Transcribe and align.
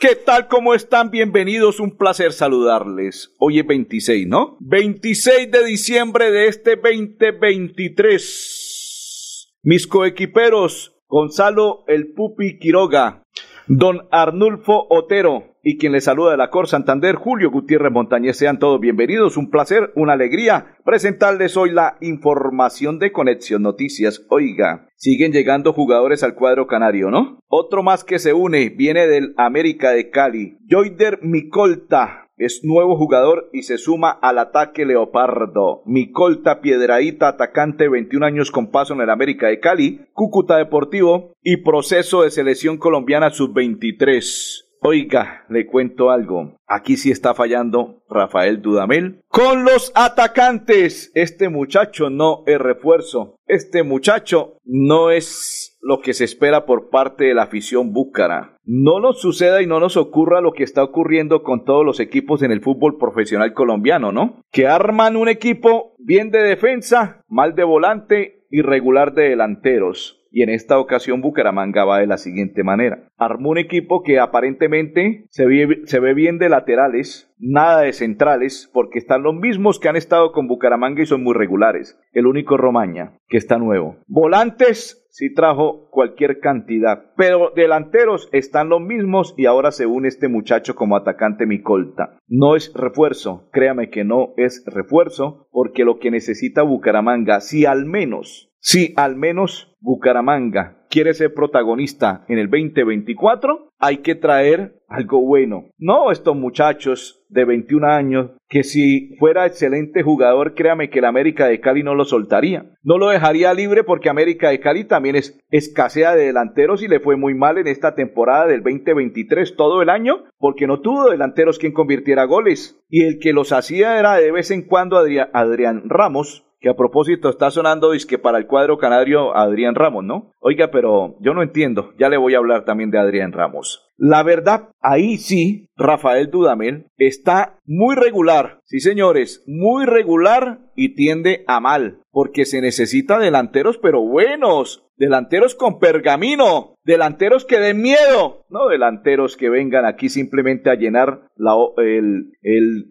¿qué 0.00 0.14
tal? 0.14 0.48
¿Cómo 0.48 0.74
están? 0.74 1.10
Bienvenidos, 1.10 1.80
un 1.80 1.96
placer 1.96 2.32
saludarles. 2.32 3.34
Hoy 3.38 3.60
es 3.60 3.66
26, 3.66 4.28
¿no? 4.28 4.58
26 4.60 5.50
de 5.50 5.64
diciembre 5.64 6.30
de 6.30 6.46
este 6.46 6.76
2023. 6.76 9.56
Mis 9.62 9.86
coequiperos, 9.86 10.94
Gonzalo 11.08 11.84
El 11.88 12.12
Pupi 12.12 12.58
Quiroga, 12.58 13.22
Don 13.66 14.06
Arnulfo 14.10 14.86
Otero 14.88 15.57
y 15.70 15.76
quien 15.76 15.92
les 15.92 16.04
saluda 16.04 16.30
de 16.30 16.38
la 16.38 16.48
Cor 16.48 16.66
Santander, 16.66 17.16
Julio 17.16 17.50
Gutiérrez 17.50 17.92
Montañez. 17.92 18.38
Sean 18.38 18.58
todos 18.58 18.80
bienvenidos, 18.80 19.36
un 19.36 19.50
placer, 19.50 19.92
una 19.96 20.14
alegría 20.14 20.78
presentarles 20.82 21.58
hoy 21.58 21.72
la 21.72 21.98
información 22.00 22.98
de 22.98 23.12
Conexión 23.12 23.60
Noticias. 23.60 24.24
Oiga, 24.30 24.88
siguen 24.96 25.30
llegando 25.30 25.74
jugadores 25.74 26.22
al 26.22 26.34
cuadro 26.34 26.66
canario, 26.66 27.10
¿no? 27.10 27.40
Otro 27.48 27.82
más 27.82 28.02
que 28.02 28.18
se 28.18 28.32
une 28.32 28.70
viene 28.70 29.06
del 29.08 29.34
América 29.36 29.90
de 29.90 30.08
Cali, 30.08 30.56
Joider 30.70 31.18
Micolta, 31.20 32.30
es 32.38 32.60
nuevo 32.64 32.96
jugador 32.96 33.50
y 33.52 33.64
se 33.64 33.76
suma 33.76 34.10
al 34.10 34.38
ataque 34.38 34.86
Leopardo. 34.86 35.82
Micolta 35.84 36.62
Piedraíta, 36.62 37.28
atacante, 37.28 37.90
21 37.90 38.24
años 38.24 38.50
con 38.50 38.70
paso 38.70 38.94
en 38.94 39.02
el 39.02 39.10
América 39.10 39.48
de 39.48 39.60
Cali, 39.60 40.06
Cúcuta 40.14 40.56
Deportivo 40.56 41.34
y 41.42 41.58
proceso 41.58 42.22
de 42.22 42.30
selección 42.30 42.78
colombiana 42.78 43.28
sub-23. 43.28 44.67
Oiga, 44.80 45.44
le 45.48 45.66
cuento 45.66 46.10
algo. 46.10 46.56
Aquí 46.66 46.96
sí 46.96 47.10
está 47.10 47.34
fallando 47.34 48.02
Rafael 48.08 48.62
Dudamel. 48.62 49.20
Con 49.28 49.64
los 49.64 49.90
atacantes, 49.94 51.10
este 51.14 51.48
muchacho 51.48 52.10
no 52.10 52.44
es 52.46 52.58
refuerzo. 52.58 53.36
Este 53.46 53.82
muchacho 53.82 54.58
no 54.64 55.10
es 55.10 55.78
lo 55.82 56.00
que 56.00 56.14
se 56.14 56.24
espera 56.24 56.64
por 56.64 56.90
parte 56.90 57.24
de 57.24 57.34
la 57.34 57.44
afición 57.44 57.92
búcara. 57.92 58.56
No 58.64 59.00
nos 59.00 59.20
suceda 59.20 59.62
y 59.62 59.66
no 59.66 59.80
nos 59.80 59.96
ocurra 59.96 60.40
lo 60.40 60.52
que 60.52 60.64
está 60.64 60.84
ocurriendo 60.84 61.42
con 61.42 61.64
todos 61.64 61.84
los 61.84 61.98
equipos 61.98 62.42
en 62.42 62.52
el 62.52 62.60
fútbol 62.60 62.98
profesional 62.98 63.54
colombiano, 63.54 64.12
¿no? 64.12 64.42
Que 64.52 64.66
arman 64.66 65.16
un 65.16 65.28
equipo 65.28 65.94
bien 65.98 66.30
de 66.30 66.42
defensa, 66.42 67.22
mal 67.26 67.54
de 67.54 67.64
volante 67.64 68.46
y 68.50 68.62
regular 68.62 69.14
de 69.14 69.30
delanteros 69.30 70.18
y 70.30 70.42
en 70.42 70.50
esta 70.50 70.78
ocasión 70.78 71.20
Bucaramanga 71.20 71.84
va 71.84 71.98
de 71.98 72.06
la 72.06 72.18
siguiente 72.18 72.62
manera. 72.62 73.08
Armó 73.16 73.50
un 73.50 73.58
equipo 73.58 74.02
que 74.02 74.18
aparentemente 74.18 75.24
se 75.30 75.46
ve, 75.46 76.14
bien 76.14 76.38
de 76.38 76.48
laterales, 76.48 77.34
nada 77.38 77.82
de 77.82 77.92
centrales, 77.92 78.70
porque 78.72 78.98
están 78.98 79.22
los 79.22 79.34
mismos 79.34 79.78
que 79.78 79.88
han 79.88 79.96
estado 79.96 80.32
con 80.32 80.48
Bucaramanga 80.48 81.02
y 81.02 81.06
son 81.06 81.22
muy 81.22 81.34
regulares. 81.34 81.98
El 82.12 82.26
único 82.26 82.56
Romaña, 82.56 83.18
que 83.28 83.36
está 83.36 83.58
nuevo. 83.58 83.96
Volantes 84.06 85.06
sí 85.10 85.34
trajo 85.34 85.88
cualquier 85.90 86.38
cantidad, 86.38 87.06
pero 87.16 87.50
delanteros 87.56 88.28
están 88.32 88.68
los 88.68 88.80
mismos 88.80 89.34
y 89.36 89.46
ahora 89.46 89.72
se 89.72 89.86
une 89.86 90.06
este 90.06 90.28
muchacho 90.28 90.76
como 90.76 90.96
atacante 90.96 91.46
Micolta. 91.46 92.18
No 92.28 92.54
es 92.54 92.72
refuerzo, 92.74 93.48
créame 93.52 93.90
que 93.90 94.04
no 94.04 94.34
es 94.36 94.62
refuerzo, 94.66 95.48
porque 95.50 95.84
lo 95.84 95.98
que 95.98 96.12
necesita 96.12 96.62
Bucaramanga, 96.62 97.40
si 97.40 97.66
al 97.66 97.84
menos 97.84 98.47
si 98.60 98.92
al 98.96 99.16
menos 99.16 99.76
Bucaramanga 99.80 100.78
quiere 100.90 101.14
ser 101.14 101.34
protagonista 101.34 102.24
en 102.28 102.38
el 102.38 102.50
2024, 102.50 103.70
hay 103.78 103.98
que 103.98 104.14
traer 104.14 104.74
algo 104.88 105.20
bueno. 105.20 105.66
No 105.78 106.10
estos 106.10 106.34
muchachos 106.34 107.22
de 107.28 107.44
21 107.44 107.86
años 107.86 108.30
que 108.48 108.64
si 108.64 109.14
fuera 109.18 109.46
excelente 109.46 110.02
jugador, 110.02 110.54
créame 110.54 110.88
que 110.88 111.00
el 111.00 111.04
América 111.04 111.46
de 111.46 111.60
Cali 111.60 111.82
no 111.82 111.94
lo 111.94 112.04
soltaría. 112.04 112.72
No 112.82 112.96
lo 112.96 113.10
dejaría 113.10 113.52
libre 113.52 113.84
porque 113.84 114.08
América 114.08 114.48
de 114.48 114.60
Cali 114.60 114.84
también 114.84 115.16
es 115.16 115.38
escasea 115.50 116.16
de 116.16 116.26
delanteros 116.26 116.82
y 116.82 116.88
le 116.88 117.00
fue 117.00 117.16
muy 117.16 117.34
mal 117.34 117.58
en 117.58 117.68
esta 117.68 117.94
temporada 117.94 118.46
del 118.46 118.62
2023 118.62 119.56
todo 119.56 119.82
el 119.82 119.90
año 119.90 120.24
porque 120.38 120.66
no 120.66 120.80
tuvo 120.80 121.10
delanteros 121.10 121.58
quien 121.58 121.72
convirtiera 121.72 122.24
goles 122.24 122.80
y 122.88 123.04
el 123.04 123.18
que 123.18 123.34
los 123.34 123.52
hacía 123.52 123.98
era 123.98 124.16
de 124.16 124.32
vez 124.32 124.50
en 124.50 124.62
cuando 124.62 124.96
Adrián 124.96 125.82
Ramos 125.84 126.47
que 126.60 126.68
a 126.68 126.74
propósito 126.74 127.28
está 127.28 127.50
sonando 127.50 127.92
que 128.06 128.18
para 128.18 128.38
el 128.38 128.46
cuadro 128.46 128.78
canario 128.78 129.36
Adrián 129.36 129.74
Ramos, 129.74 130.04
¿no? 130.04 130.32
Oiga, 130.40 130.70
pero 130.70 131.16
yo 131.20 131.34
no 131.34 131.42
entiendo, 131.42 131.92
ya 131.98 132.08
le 132.08 132.16
voy 132.16 132.34
a 132.34 132.38
hablar 132.38 132.64
también 132.64 132.90
de 132.90 132.98
Adrián 132.98 133.32
Ramos. 133.32 133.88
La 133.96 134.22
verdad, 134.22 134.70
ahí 134.80 135.18
sí, 135.18 135.67
Rafael 135.78 136.28
Dudamel 136.28 136.86
está 136.98 137.56
muy 137.64 137.94
regular, 137.94 138.58
sí 138.64 138.80
señores, 138.80 139.44
muy 139.46 139.86
regular 139.86 140.58
y 140.74 140.96
tiende 140.96 141.44
a 141.46 141.60
mal, 141.60 142.00
porque 142.10 142.44
se 142.44 142.60
necesita 142.60 143.18
delanteros 143.18 143.78
pero 143.78 144.02
buenos, 144.02 144.84
delanteros 144.96 145.54
con 145.54 145.78
pergamino, 145.78 146.74
delanteros 146.84 147.44
que 147.44 147.60
den 147.60 147.80
miedo, 147.80 148.44
no 148.50 148.66
delanteros 148.68 149.36
que 149.36 149.48
vengan 149.48 149.86
aquí 149.86 150.08
simplemente 150.08 150.68
a 150.68 150.74
llenar 150.74 151.28
la, 151.36 151.54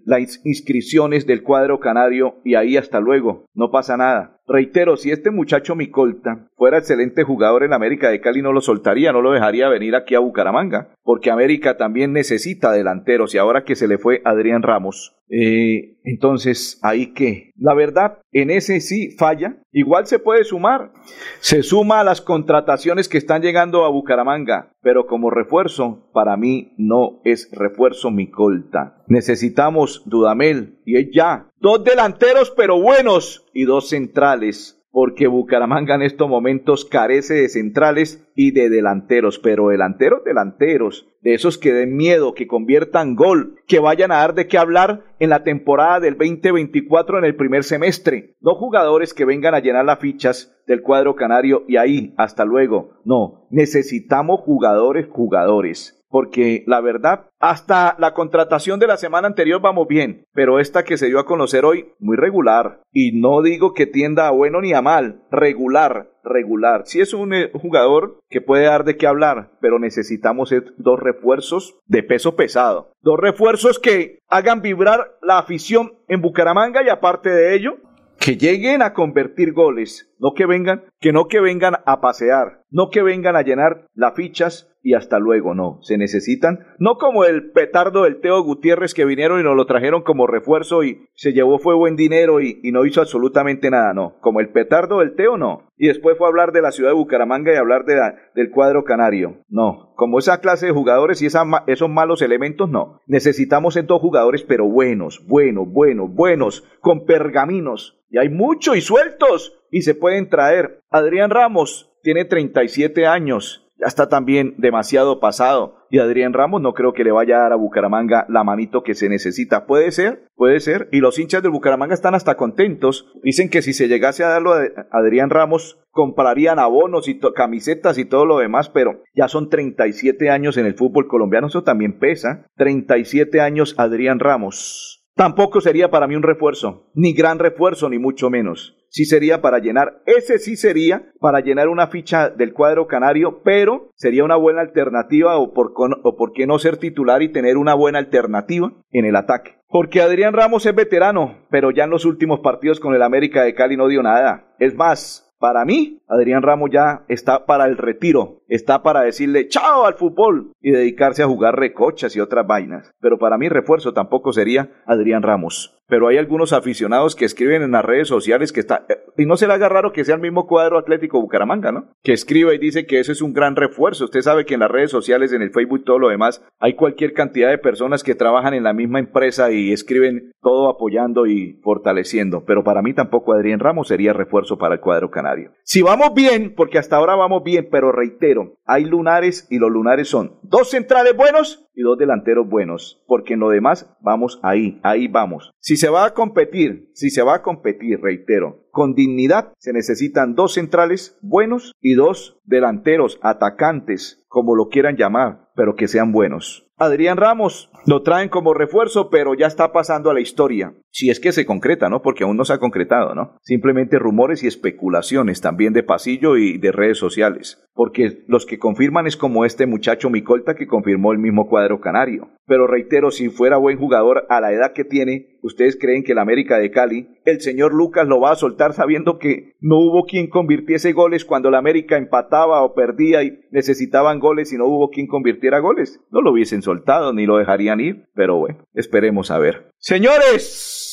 las 0.06 0.42
inscripciones 0.46 1.28
del 1.28 1.44
cuadro 1.44 1.80
canario 1.80 2.36
y 2.46 2.56
ahí 2.56 2.78
hasta 2.78 3.02
luego, 3.02 3.46
no 3.54 3.69
pasa 3.69 3.98
nada. 3.98 4.40
Reitero, 4.48 4.96
si 4.96 5.12
este 5.12 5.30
muchacho 5.30 5.75
Micolta 5.75 6.48
fuera 6.56 6.78
excelente 6.78 7.24
jugador 7.24 7.64
en 7.64 7.74
América 7.74 8.09
de 8.09 8.22
Cali, 8.22 8.42
no 8.42 8.54
lo 8.54 8.62
soltaría, 8.62 9.12
no 9.12 9.22
lo 9.22 9.34
dejaría 9.34 9.68
venir 9.68 9.94
aquí 9.94 10.16
a 10.16 10.19
Bucaramanga, 10.19 10.94
porque 11.07 11.31
América 11.31 11.78
también 11.78 12.12
necesita 12.12 12.73
delanteros 12.73 13.34
y 13.34 13.38
ahora 13.38 13.63
que 13.63 13.78
se 13.78 13.88
le 13.88 13.97
fue 13.97 14.22
Adrián 14.25 14.62
Ramos, 14.62 15.16
eh, 15.29 15.95
entonces, 16.03 16.81
ahí 16.84 17.13
que, 17.13 17.53
la 17.56 17.73
verdad, 17.73 18.19
en 18.34 18.50
ese 18.50 18.81
sí 18.81 19.12
falla. 19.18 19.56
Igual 19.72 20.06
se 20.07 20.19
puede 20.19 20.44
sumar. 20.44 20.91
Se 21.40 21.63
suma 21.63 22.01
a 22.01 22.03
las 22.03 22.19
contrataciones 22.19 23.07
que 23.07 23.18
están 23.18 23.41
llegando 23.41 23.85
a 23.85 23.90
Bucaramanga, 23.90 24.73
pero 24.81 25.07
como 25.07 25.29
refuerzo, 25.29 26.09
para 26.12 26.35
mí 26.35 26.73
no 26.78 27.22
es 27.24 27.50
refuerzo 27.53 28.12
Micolta. 28.12 29.01
Necesitamos 29.07 30.03
Dudamel 30.07 30.81
y 30.85 30.97
es 30.97 31.07
ya. 31.16 31.50
Dos 31.62 31.85
delanteros, 31.85 32.51
pero 32.51 32.81
buenos, 32.81 33.45
y 33.53 33.63
dos 33.63 33.88
centrales 33.88 34.76
porque 35.00 35.28
Bucaramanga 35.28 35.94
en 35.94 36.02
estos 36.02 36.28
momentos 36.28 36.84
carece 36.84 37.35
de 37.35 37.50
centrales 37.50 38.28
y 38.34 38.50
de 38.50 38.68
delanteros, 38.68 39.38
pero 39.38 39.68
delanteros, 39.68 40.24
delanteros, 40.24 41.08
de 41.22 41.35
esos 41.35 41.59
que 41.59 41.72
den 41.72 41.96
miedo, 41.96 42.34
que 42.34 42.47
conviertan 42.47 43.13
gol, 43.13 43.59
que 43.68 43.78
vayan 43.78 44.12
a 44.12 44.16
dar 44.16 44.34
de 44.34 44.47
qué 44.47 44.57
hablar 44.57 45.03
en 45.19 45.30
la 45.30 45.44
temporada 45.44 46.00
del 46.00 46.18
2024 46.18 47.19
en 47.19 47.25
el 47.25 47.36
primer 47.36 47.63
semestre. 47.63 48.38
No 48.41 48.56
jugadores 48.56 49.13
que 49.13 49.25
vengan 49.25 49.53
a 49.53 49.59
llenar 49.59 49.86
las 49.86 50.00
fichas 50.00 50.59
del 50.66 50.81
cuadro 50.81 51.16
canario 51.16 51.63
y 51.68 51.78
ahí, 51.78 52.16
hasta 52.18 52.44
luego. 52.44 52.94
No, 53.06 53.46
necesitamos 53.52 54.40
jugadores, 54.40 55.06
jugadores 55.12 55.97
porque 56.09 56.63
la 56.68 56.81
verdad, 56.81 57.28
hasta 57.40 57.95
la 58.00 58.13
contratación 58.13 58.79
de 58.79 58.88
la 58.88 58.97
semana 58.97 59.28
anterior 59.28 59.62
vamos 59.62 59.88
bien, 59.88 60.25
pero 60.34 60.59
esta 60.59 60.84
que 60.84 60.97
se 60.97 61.07
dio 61.07 61.19
a 61.19 61.25
conocer 61.25 61.66
hoy, 61.66 61.94
muy 62.00 62.18
regular. 62.18 62.81
Y 62.91 63.19
no 63.19 63.41
digo 63.41 63.73
que 63.73 63.85
tienda 63.85 64.28
a 64.28 64.31
bueno 64.31 64.62
ni 64.62 64.73
a 64.73 64.81
mal, 64.81 65.22
regular, 65.31 66.09
regular. 66.23 66.84
Si 66.85 67.01
es 67.01 67.13
un 67.13 67.34
eh, 67.34 67.51
jugador 67.53 68.19
que 68.29 68.41
puede 68.41 68.66
dar 68.66 68.84
de 68.84 68.97
qué 68.97 69.07
hablar, 69.07 69.51
pero 69.62 69.79
necesitamos 69.79 70.53
dos 70.78 71.00
refuerzos 71.00 71.78
de 71.85 72.03
peso 72.03 72.35
pesado. 72.35 72.91
Dos 73.01 73.19
refuerzos 73.19 73.79
que 73.79 74.19
hagan 74.29 74.62
vibrar 74.62 75.18
la 75.21 75.39
afición 75.39 75.94
en 76.07 76.21
Bucaramanga 76.21 76.83
y 76.83 76.89
aparte 76.89 77.30
de 77.30 77.56
ello, 77.56 77.77
que 78.19 78.38
lleguen 78.38 78.81
a 78.81 78.94
convertir 78.94 79.54
goles, 79.54 80.14
no 80.19 80.34
que 80.34 80.46
vengan, 80.46 80.84
que 81.00 81.14
no 81.14 81.28
que 81.28 81.40
vengan 81.40 81.75
a 81.86 82.02
pasear, 82.02 82.64
no 82.69 82.90
que 82.90 83.02
vengan 83.02 83.36
a 83.36 83.42
llenar 83.42 83.88
las 83.94 84.16
fichas 84.16 84.69
y 84.81 84.94
hasta 84.94 85.19
luego, 85.19 85.54
no. 85.54 85.80
Se 85.81 85.98
necesitan, 85.98 86.60
no 86.80 86.98
como 86.98 87.25
el 87.25 87.52
petardo 87.52 88.04
del 88.04 88.22
Teo 88.22 88.42
Gutiérrez 88.42 88.94
que 88.94 89.06
vinieron 89.06 89.40
y 89.40 89.44
nos 89.44 89.56
lo 89.56 89.66
trajeron 89.66 90.02
como 90.02 90.28
refuerzo 90.28 90.84
y 90.84 91.08
se 91.14 91.34
llevó 91.34 91.60
fue 91.60 91.75
buen 91.75 91.96
dinero 91.96 92.42
y, 92.42 92.60
no 92.72 92.86
hizo 92.86 93.02
absolutamente 93.02 93.69
nada, 93.69 93.94
no. 93.94 94.18
Como 94.22 94.40
el 94.40 94.50
petardo 94.50 95.00
del 95.00 95.16
Teo, 95.16 95.38
no. 95.38 95.67
Y 95.77 95.88
después 95.88 96.18
fue 96.18 96.27
a 96.27 96.29
hablar 96.29 96.51
de 96.51 96.62
la 96.62 96.71
ciudad 96.71 96.89
de 96.89 96.95
Bucaramanga 96.95 97.53
y 97.53 97.57
hablar 97.57 97.85
de 97.85 97.97
del 98.35 98.50
cuadro 98.50 98.83
canario, 98.83 99.44
no. 99.47 99.94
Como 99.95 100.19
esa 100.19 100.39
clase 100.39 100.68
de 100.68 100.71
jugadores 100.71 101.21
y 101.21 101.27
esos 101.27 101.89
malos 101.89 102.21
elementos, 102.21 102.69
no. 102.69 103.01
Necesitamos 103.06 103.77
estos 103.77 104.01
jugadores, 104.01 104.44
pero 104.44 104.65
buenos, 104.65 105.24
buenos, 105.27 105.68
buenos, 105.71 106.13
buenos, 106.13 106.63
con 106.81 107.06
pergaminos. 107.06 108.00
Y 108.09 108.18
hay 108.18 108.29
muchos 108.29 108.77
y 108.77 108.81
sueltos 108.81 109.59
y 109.71 109.81
se 109.81 109.94
pueden 109.94 110.29
traer. 110.29 110.79
Adrián 110.89 111.29
Ramos 111.29 111.94
tiene 112.01 112.25
37 112.25 113.06
años 113.06 113.67
ya 113.79 113.88
está 113.88 114.09
también 114.09 114.56
demasiado 114.57 115.19
pasado. 115.19 115.75
Y 115.89 116.00
Adrián 116.00 116.33
Ramos 116.33 116.62
no 116.62 116.74
creo 116.74 116.94
que 116.94 117.03
le 117.03 117.12
vaya 117.12 117.38
a 117.38 117.41
dar 117.41 117.53
a 117.53 117.57
Bucaramanga 117.57 118.25
la 118.29 118.44
manito 118.44 118.83
que 118.83 118.95
se 118.95 119.07
necesita. 119.07 119.65
Puede 119.65 119.91
ser, 119.91 120.27
puede 120.35 120.59
ser. 120.59 120.89
Y 120.91 121.00
los 121.00 121.18
hinchas 121.19 121.41
del 121.44 121.51
Bucaramanga 121.51 121.94
están 121.94 122.15
hasta 122.15 122.35
contentos. 122.35 123.07
Dicen 123.24 123.50
que 123.50 123.62
si 123.62 123.74
se 123.74 123.88
llegase 123.88 124.24
a 124.24 124.29
darlo 124.29 124.53
a 124.53 124.63
Adrián 124.91 125.29
Ramos, 125.29 125.79
comprarían 125.91 126.59
abonos 126.59 127.07
y 127.07 127.19
camisetas 127.35 127.97
y 127.97 128.06
todo 128.06 128.25
lo 128.25 128.38
demás, 128.39 128.69
pero 128.69 129.01
ya 129.15 129.27
son 129.27 129.50
37 129.50 130.30
años 130.30 130.57
en 130.57 130.65
el 130.65 130.75
fútbol 130.75 131.07
colombiano, 131.07 131.47
eso 131.47 131.63
también 131.63 131.97
pesa. 131.97 132.45
37 132.57 133.41
años 133.41 133.75
Adrián 133.77 134.19
Ramos. 134.19 134.96
Tampoco 135.18 135.60
sería 135.60 135.92
para 135.92 136.08
mí 136.08 136.16
un 136.16 136.24
refuerzo, 136.24 136.90
ni 136.94 137.14
gran 137.14 137.40
refuerzo, 137.40 137.90
ni 137.90 138.00
mucho 138.00 138.30
menos 138.30 138.78
sí 138.90 139.06
sería 139.06 139.42
para 139.42 139.60
llenar, 139.60 140.02
ese 140.06 140.40
sí 140.40 140.56
sería 140.56 141.12
para 141.19 141.40
llenar 141.40 141.68
una 141.68 141.88
ficha 141.88 142.30
del 142.30 142.54
cuadro 142.54 142.88
canario, 142.88 143.42
pero 143.44 143.92
sería 143.96 144.24
una 144.24 144.36
buena 144.36 144.62
alternativa 144.62 145.38
o 145.38 145.54
por, 145.54 145.74
o 146.04 146.18
por 146.18 146.34
qué 146.34 146.48
no 146.48 146.60
ser 146.60 146.78
titular 146.78 147.22
y 147.22 147.31
tener 147.31 147.58
una 147.58 147.74
buena 147.74 148.00
alternativa 148.00 148.74
en 148.92 149.06
el 149.06 149.16
ataque. 149.16 149.56
Porque 149.69 150.02
Adrián 150.02 150.34
Ramos 150.34 150.66
es 150.66 150.74
veterano, 150.74 151.46
pero 151.50 151.72
ya 151.72 151.84
en 151.84 151.90
los 151.90 152.06
últimos 152.06 152.40
partidos 152.40 152.80
con 152.80 152.96
el 152.96 153.04
América 153.04 153.44
de 153.44 153.54
Cali 153.54 153.75
no 153.75 153.88
dio 153.88 154.02
nada. 154.02 154.56
Es 154.60 154.75
más, 154.75 155.26
para 155.39 155.66
mí, 155.66 156.01
Adrián 156.07 156.42
Ramos 156.42 156.69
ya 156.72 157.04
está 157.07 157.45
para 157.45 157.66
el 157.66 157.78
retiro, 157.78 158.42
está 158.48 158.84
para 158.84 159.01
decirle 159.01 159.48
chao 159.48 159.86
al 159.86 159.95
fútbol 159.95 160.51
y 160.62 160.72
dedicarse 160.72 161.24
a 161.24 161.28
jugar 161.28 161.56
recochas 161.56 162.16
y 162.16 162.19
otras 162.19 162.45
vainas. 162.48 162.92
Pero 163.00 163.18
para 163.18 163.38
mí 163.38 163.50
refuerzo 163.50 163.94
tampoco 163.94 164.34
sería 164.34 164.72
Adrián 164.86 165.24
Ramos 165.24 165.76
pero 165.88 166.07
hay 166.07 166.18
algunos 166.18 166.54
aficionados 166.54 167.16
que 167.16 167.25
escriben 167.25 167.62
en 167.62 167.72
las 167.72 167.86
redes 167.86 168.07
sociales 168.07 168.51
que 168.51 168.60
está, 168.60 168.86
y 169.18 169.25
no 169.25 169.38
se 169.38 169.48
le 169.48 169.54
haga 169.54 169.69
raro 169.69 169.92
que 169.92 170.06
sea 170.06 170.16
el 170.16 170.22
mismo 170.22 170.48
cuadro 170.48 170.78
Atlético 170.78 171.22
Bucaramanga, 171.22 171.72
¿no? 171.72 171.89
Que 172.04 172.13
escribe 172.13 172.56
y 172.56 172.60
dice 172.60 172.86
que 172.86 173.00
eso 173.00 173.12
es 173.12 173.22
un 173.22 173.34
gran 173.34 173.56
refuerzo. 173.56 174.06
Usted 174.06 174.22
sabe 174.22 174.45
que 174.45 174.54
en 174.54 174.60
las 174.60 174.72
redes 174.72 174.92
sociales, 174.92 175.34
en 175.34 175.42
el 175.42 175.51
Facebook 175.51 175.80
y 175.80 175.84
todo 175.86 176.00
lo 176.00 176.10
demás, 176.10 176.44
hay 176.60 176.75
cualquier 176.75 177.13
cantidad 177.13 177.50
de 177.50 177.57
personas 177.57 178.04
que 178.04 178.16
trabajan 178.16 178.54
en 178.54 178.63
la 178.63 178.74
misma 178.74 179.00
empresa 179.00 179.51
y 179.51 179.72
escriben 179.72 180.31
todo 180.42 180.69
apoyando 180.69 181.25
y 181.25 181.60
fortaleciendo. 181.63 182.44
Pero 182.45 182.63
para 182.63 182.81
mí 182.81 182.94
tampoco 182.94 183.33
Adrián 183.33 183.60
Ramos 183.60 183.88
sería 183.88 184.13
refuerzo 184.13 184.57
para 184.57 184.75
el 184.75 184.81
cuadro 184.81 185.10
canario. 185.10 185.51
Si 185.63 185.81
vamos 185.81 186.13
bien, 186.13 186.54
porque 186.56 186.78
hasta 186.78 186.98
ahora 186.98 187.16
vamos 187.16 187.44
bien, 187.44 187.68
pero 187.72 187.92
reitero, 187.92 188.57
hay 188.66 188.86
lunares 188.86 189.48
y 189.50 189.57
los 189.57 189.72
lunares 189.72 190.07
son 190.07 190.40
dos 190.44 190.69
centrales 190.69 191.16
buenos 191.16 191.67
y 191.77 191.83
dos 191.83 191.97
delanteros 191.97 192.50
buenos, 192.50 193.03
porque 193.06 193.35
en 193.35 193.39
lo 193.39 193.50
demás 193.50 193.95
vamos 194.01 194.39
ahí, 194.41 194.79
ahí 194.81 195.07
vamos. 195.07 195.51
Si 195.59 195.77
se 195.77 195.89
va 195.89 196.06
a 196.06 196.13
competir, 196.15 196.89
si 196.95 197.12
se 197.12 197.21
va 197.21 197.35
a 197.35 197.41
competir, 197.44 198.01
reitero, 198.01 198.67
con 198.77 198.94
dignidad, 198.94 199.53
se 199.57 199.74
necesitan 199.74 200.35
dos 200.35 200.53
centrales 200.53 201.18
buenos 201.24 201.74
y 201.81 201.95
dos 201.95 202.38
delanteros 202.44 203.18
atacantes, 203.24 204.24
como 204.27 204.56
lo 204.56 204.69
quieran 204.69 204.97
llamar, 204.97 205.50
pero 205.56 205.75
que 205.75 205.88
sean 205.88 206.12
buenos. 206.12 206.68
Adrián 206.77 207.18
Ramos 207.18 207.71
lo 207.88 208.03
traen 208.03 208.29
como 208.29 208.53
refuerzo, 208.53 209.09
pero 209.09 209.33
ya 209.33 209.47
está 209.47 209.71
pasando 209.71 210.12
a 210.12 210.13
la 210.13 210.19
historia. 210.19 210.75
Si 210.91 211.09
es 211.09 211.19
que 211.19 211.31
se 211.31 211.47
concreta, 211.47 211.89
¿no? 211.89 212.03
Porque 212.03 212.24
aún 212.24 212.38
no 212.38 212.45
se 212.45 212.53
ha 212.53 212.59
concretado, 212.59 213.15
¿no? 213.15 213.38
Simplemente 213.41 213.97
rumores 213.97 214.44
y 214.44 214.47
especulaciones 214.47 215.41
también 215.41 215.73
de 215.73 215.81
pasillo 215.81 216.38
y 216.38 216.59
de 216.59 216.71
redes 216.71 217.00
sociales. 217.00 217.65
Porque 217.73 218.25
los 218.27 218.45
que 218.45 218.59
confirman 218.59 219.07
es 219.07 219.18
como 219.18 219.44
este 219.44 219.65
muchacho 219.65 220.12
Micolta 220.12 220.53
que 220.53 220.68
confirmó 220.68 221.13
el 221.13 221.18
mismo 221.18 221.47
cuadro 221.50 221.81
canario. 221.81 222.30
Pero 222.47 222.65
reitero, 222.65 223.11
si 223.11 223.29
fuera 223.29 223.57
buen 223.57 223.77
jugador 223.77 224.25
a 224.29 224.39
la 224.39 224.53
edad 224.53 224.71
que 224.73 224.85
tiene, 224.85 225.38
¿ustedes 225.41 225.77
creen 225.79 226.03
que 226.03 226.13
el 226.13 226.17
América 226.17 226.57
de 226.57 226.71
Cali, 226.71 227.09
el 227.25 227.41
señor 227.41 227.73
Lucas 227.73 228.07
lo 228.07 228.21
va 228.21 228.31
a 228.31 228.35
soltar 228.35 228.71
sabiendo 228.71 229.19
que 229.19 229.55
no 229.59 229.75
hubo 229.77 230.05
quien 230.05 230.29
convirtiese 230.29 230.94
goles 230.94 231.25
cuando 231.25 231.51
la 231.51 231.57
América 231.57 231.97
empataba 231.97 232.63
o 232.63 232.73
perdía 232.73 233.23
y 233.23 233.41
necesitaban 233.51 234.19
goles 234.19 234.53
y 234.53 234.57
no 234.57 234.65
hubo 234.65 234.89
quien 234.89 235.07
convirtiera 235.07 235.59
goles? 235.59 235.99
No 236.09 236.21
lo 236.21 236.31
hubiesen 236.31 236.61
soltado 236.61 237.11
ni 237.13 237.25
lo 237.25 237.38
dejarían 237.38 237.81
ir, 237.81 238.05
pero 238.15 238.38
bueno, 238.38 238.59
esperemos 238.73 239.29
a 239.29 239.39
ver. 239.39 239.69
Señores, 239.77 240.87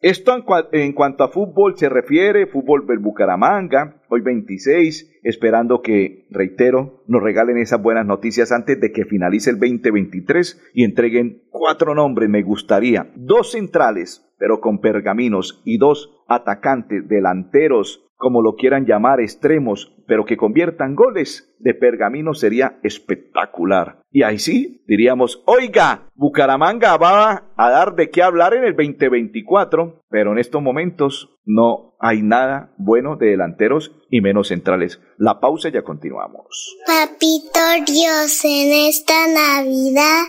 esto 0.00 0.34
en, 0.72 0.92
cuanto 0.94 1.24
a 1.24 1.28
fútbol 1.28 1.76
se 1.76 1.90
refiere, 1.90 2.46
fútbol 2.46 2.86
del 2.86 3.00
Bucaramanga, 3.00 4.00
hoy 4.08 4.22
26, 4.22 5.20
esperando 5.22 5.82
que, 5.82 6.26
reitero, 6.30 7.04
nos 7.06 7.22
regalen 7.22 7.58
esas 7.58 7.82
buenas 7.82 8.06
noticias 8.06 8.50
antes 8.50 8.80
de 8.80 8.92
que 8.92 9.04
finalice 9.04 9.50
el 9.50 9.58
2023 9.58 10.70
y 10.72 10.84
entreguen 10.84 11.42
cuatro 11.50 11.94
nombres, 11.94 12.30
me 12.30 12.42
gustaría, 12.42 13.10
dos 13.14 13.52
centrales, 13.52 14.26
pero 14.38 14.60
con 14.60 14.80
pergaminos, 14.80 15.60
y 15.66 15.76
dos 15.76 16.24
atacantes, 16.28 17.06
delanteros, 17.06 18.09
como 18.20 18.42
lo 18.42 18.54
quieran 18.54 18.84
llamar, 18.84 19.18
extremos, 19.18 19.96
pero 20.06 20.26
que 20.26 20.36
conviertan 20.36 20.94
goles 20.94 21.56
de 21.58 21.72
pergamino 21.72 22.34
sería 22.34 22.78
espectacular. 22.82 24.02
Y 24.12 24.24
ahí 24.24 24.38
sí, 24.38 24.84
diríamos, 24.86 25.42
oiga, 25.46 26.10
Bucaramanga 26.14 26.98
va 26.98 27.50
a 27.56 27.70
dar 27.70 27.94
de 27.94 28.10
qué 28.10 28.22
hablar 28.22 28.52
en 28.52 28.64
el 28.64 28.76
2024, 28.76 30.02
pero 30.10 30.32
en 30.32 30.38
estos 30.38 30.60
momentos 30.60 31.34
no 31.46 31.94
hay 31.98 32.20
nada 32.20 32.74
bueno 32.76 33.16
de 33.16 33.28
delanteros 33.28 33.96
y 34.10 34.20
menos 34.20 34.48
centrales. 34.48 35.00
La 35.16 35.40
pausa 35.40 35.70
y 35.70 35.72
ya 35.72 35.82
continuamos. 35.82 36.76
Papito 36.86 37.60
Dios, 37.86 38.44
en 38.44 38.86
esta 38.86 39.14
Navidad 39.28 40.24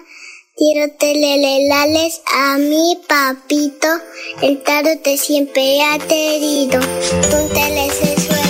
Quiero 0.58 0.94
telelelales 1.00 2.22
a 2.36 2.58
mi 2.58 3.00
papito, 3.08 3.88
el 4.42 4.62
tarot 4.62 5.02
te 5.02 5.18
siempre 5.18 5.82
ha 5.82 5.98
querido. 5.98 6.80
ese 6.82 8.22
suelo. 8.22 8.42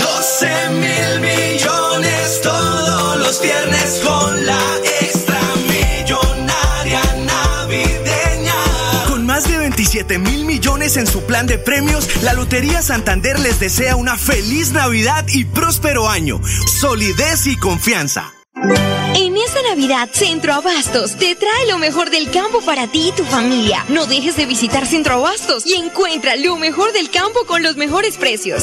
12 0.00 0.46
mil 0.70 1.20
millones 1.20 2.40
todos 2.42 3.18
los 3.18 3.42
viernes 3.42 4.00
con 4.02 4.46
la 4.46 4.58
extra 5.02 5.38
millonaria 5.68 7.02
navideña. 7.26 8.54
Con 9.06 9.26
más 9.26 9.46
de 9.46 9.58
27 9.58 10.18
mil 10.18 10.46
millones 10.46 10.96
en 10.96 11.06
su 11.06 11.24
plan 11.24 11.46
de 11.46 11.58
premios, 11.58 12.22
la 12.22 12.32
Lotería 12.32 12.80
Santander 12.80 13.38
les 13.38 13.60
desea 13.60 13.96
una 13.96 14.16
feliz 14.16 14.72
Navidad 14.72 15.26
y 15.28 15.44
próspero 15.44 16.08
año. 16.08 16.40
Solidez 16.80 17.46
y 17.46 17.56
confianza. 17.56 18.32
En 19.14 19.36
esta 19.36 19.62
Navidad, 19.62 20.08
Centro 20.12 20.54
Abastos 20.54 21.16
te 21.16 21.34
trae 21.34 21.66
lo 21.68 21.78
mejor 21.78 22.10
del 22.10 22.30
campo 22.30 22.60
para 22.60 22.86
ti 22.86 23.08
y 23.08 23.12
tu 23.12 23.24
familia. 23.24 23.84
No 23.88 24.06
dejes 24.06 24.36
de 24.36 24.46
visitar 24.46 24.86
Centro 24.86 25.14
Abastos 25.14 25.66
y 25.66 25.74
encuentra 25.74 26.36
lo 26.36 26.56
mejor 26.56 26.92
del 26.92 27.10
campo 27.10 27.40
con 27.46 27.62
los 27.62 27.76
mejores 27.76 28.16
precios. 28.16 28.62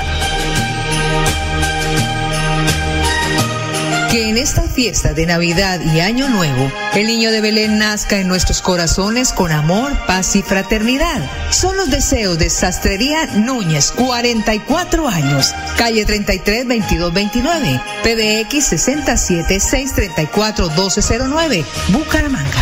Que 4.11 4.27
en 4.27 4.37
esta 4.37 4.63
fiesta 4.63 5.13
de 5.13 5.25
Navidad 5.25 5.79
y 5.79 6.01
Año 6.01 6.27
Nuevo, 6.27 6.69
el 6.95 7.07
niño 7.07 7.31
de 7.31 7.39
Belén 7.39 7.77
nazca 7.77 8.19
en 8.19 8.27
nuestros 8.27 8.61
corazones 8.61 9.31
con 9.31 9.53
amor, 9.53 9.97
paz 10.05 10.35
y 10.35 10.41
fraternidad. 10.41 11.29
Son 11.49 11.77
los 11.77 11.89
deseos 11.89 12.37
de 12.37 12.49
Sastrería 12.49 13.25
Núñez, 13.37 13.93
44 13.93 15.07
años, 15.07 15.55
calle 15.77 16.03
33 16.03 16.67
22 16.67 17.13
29, 17.13 17.81
PBX 18.03 18.65
67 18.65 19.59
634 19.61 20.65
1209, 20.65 21.65
Bucaramanga. 21.87 22.61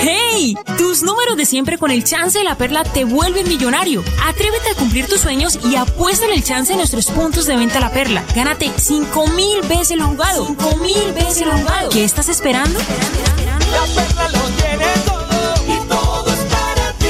¡Hey! 0.00 0.56
Tus 0.76 1.02
números 1.02 1.36
de 1.36 1.46
siempre 1.46 1.78
con 1.78 1.90
el 1.90 2.04
chance 2.04 2.38
de 2.38 2.44
la 2.44 2.56
perla 2.56 2.84
te 2.84 3.04
vuelven 3.04 3.48
millonario. 3.48 4.02
Atrévete 4.26 4.70
a 4.70 4.74
cumplir 4.74 5.06
tus 5.06 5.20
sueños 5.20 5.58
y 5.64 5.76
apuesta 5.76 6.26
en 6.26 6.32
el 6.32 6.42
chance 6.44 6.72
de 6.72 6.76
nuestros 6.78 7.06
puntos 7.06 7.46
de 7.46 7.56
venta 7.56 7.80
la 7.80 7.90
perla. 7.90 8.24
Gánate 8.34 8.70
5 8.76 9.26
mil 9.28 9.62
veces 9.62 9.96
lo 9.96 10.08
jugado. 10.08 10.46
5 10.46 10.76
mil 10.76 11.12
veces 11.12 11.46
lo 11.46 11.56
jugado. 11.58 11.90
¿Qué 11.90 12.04
estás 12.04 12.28
esperando? 12.28 12.78
La 12.78 13.86
perla 13.94 14.28
lo 14.28 14.40
tiene 14.56 14.86
todo 15.04 15.54
y 15.66 15.88
todo 15.88 16.26
es 16.32 16.40
para 16.52 16.92
ti. 16.98 17.06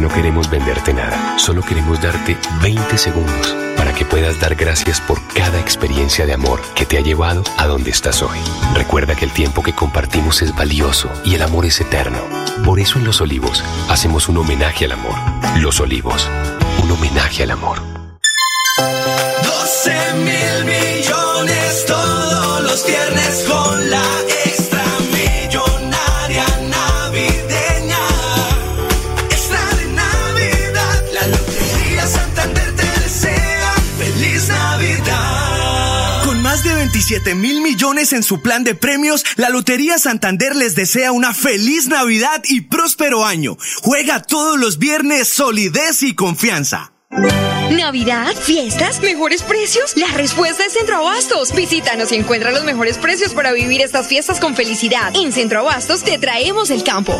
No 0.00 0.08
queremos 0.08 0.50
venderte 0.50 0.92
nada, 0.92 1.38
solo 1.38 1.62
queremos 1.62 2.00
darte 2.00 2.36
20 2.62 2.98
segundos 2.98 3.71
que 3.92 4.04
puedas 4.04 4.40
dar 4.40 4.54
gracias 4.54 5.00
por 5.00 5.20
cada 5.34 5.60
experiencia 5.60 6.26
de 6.26 6.32
amor 6.32 6.60
que 6.74 6.86
te 6.86 6.98
ha 6.98 7.00
llevado 7.00 7.42
a 7.58 7.66
donde 7.66 7.90
estás 7.90 8.22
hoy. 8.22 8.38
Recuerda 8.74 9.14
que 9.14 9.24
el 9.24 9.32
tiempo 9.32 9.62
que 9.62 9.74
compartimos 9.74 10.42
es 10.42 10.54
valioso 10.54 11.10
y 11.24 11.34
el 11.34 11.42
amor 11.42 11.66
es 11.66 11.80
eterno. 11.80 12.18
Por 12.64 12.80
eso 12.80 12.98
en 12.98 13.04
Los 13.04 13.20
Olivos 13.20 13.62
hacemos 13.88 14.28
un 14.28 14.38
homenaje 14.38 14.84
al 14.86 14.92
amor. 14.92 15.14
Los 15.58 15.80
Olivos, 15.80 16.28
un 16.82 16.90
homenaje 16.90 17.42
al 17.42 17.52
amor. 17.52 17.78
12 18.78 19.90
mil 20.24 20.64
millones 20.64 21.84
todos 21.86 22.62
los 22.62 22.86
viernes 22.86 23.44
con 23.48 23.90
la 23.90 24.02
mil 37.34 37.60
millones 37.62 38.12
en 38.12 38.22
su 38.22 38.40
plan 38.40 38.64
de 38.64 38.74
premios, 38.74 39.24
la 39.36 39.48
Lotería 39.48 39.98
Santander 39.98 40.54
les 40.54 40.74
desea 40.74 41.12
una 41.12 41.32
feliz 41.34 41.88
Navidad 41.88 42.42
y 42.48 42.62
próspero 42.62 43.24
año. 43.24 43.56
Juega 43.82 44.22
todos 44.22 44.58
los 44.58 44.78
viernes 44.78 45.28
solidez 45.28 46.02
y 46.02 46.14
confianza. 46.14 46.92
Navidad, 47.70 48.34
fiestas, 48.34 49.00
mejores 49.00 49.42
precios. 49.42 49.96
La 49.96 50.08
respuesta 50.08 50.64
es 50.64 50.72
Centro 50.74 50.96
Abastos. 50.96 51.54
Visítanos 51.54 52.12
y 52.12 52.16
encuentra 52.16 52.50
los 52.50 52.64
mejores 52.64 52.98
precios 52.98 53.32
para 53.32 53.52
vivir 53.52 53.80
estas 53.80 54.06
fiestas 54.06 54.40
con 54.40 54.54
felicidad. 54.54 55.12
En 55.14 55.32
Centro 55.32 55.60
Abastos 55.60 56.02
te 56.02 56.18
traemos 56.18 56.70
el 56.70 56.84
campo. 56.84 57.18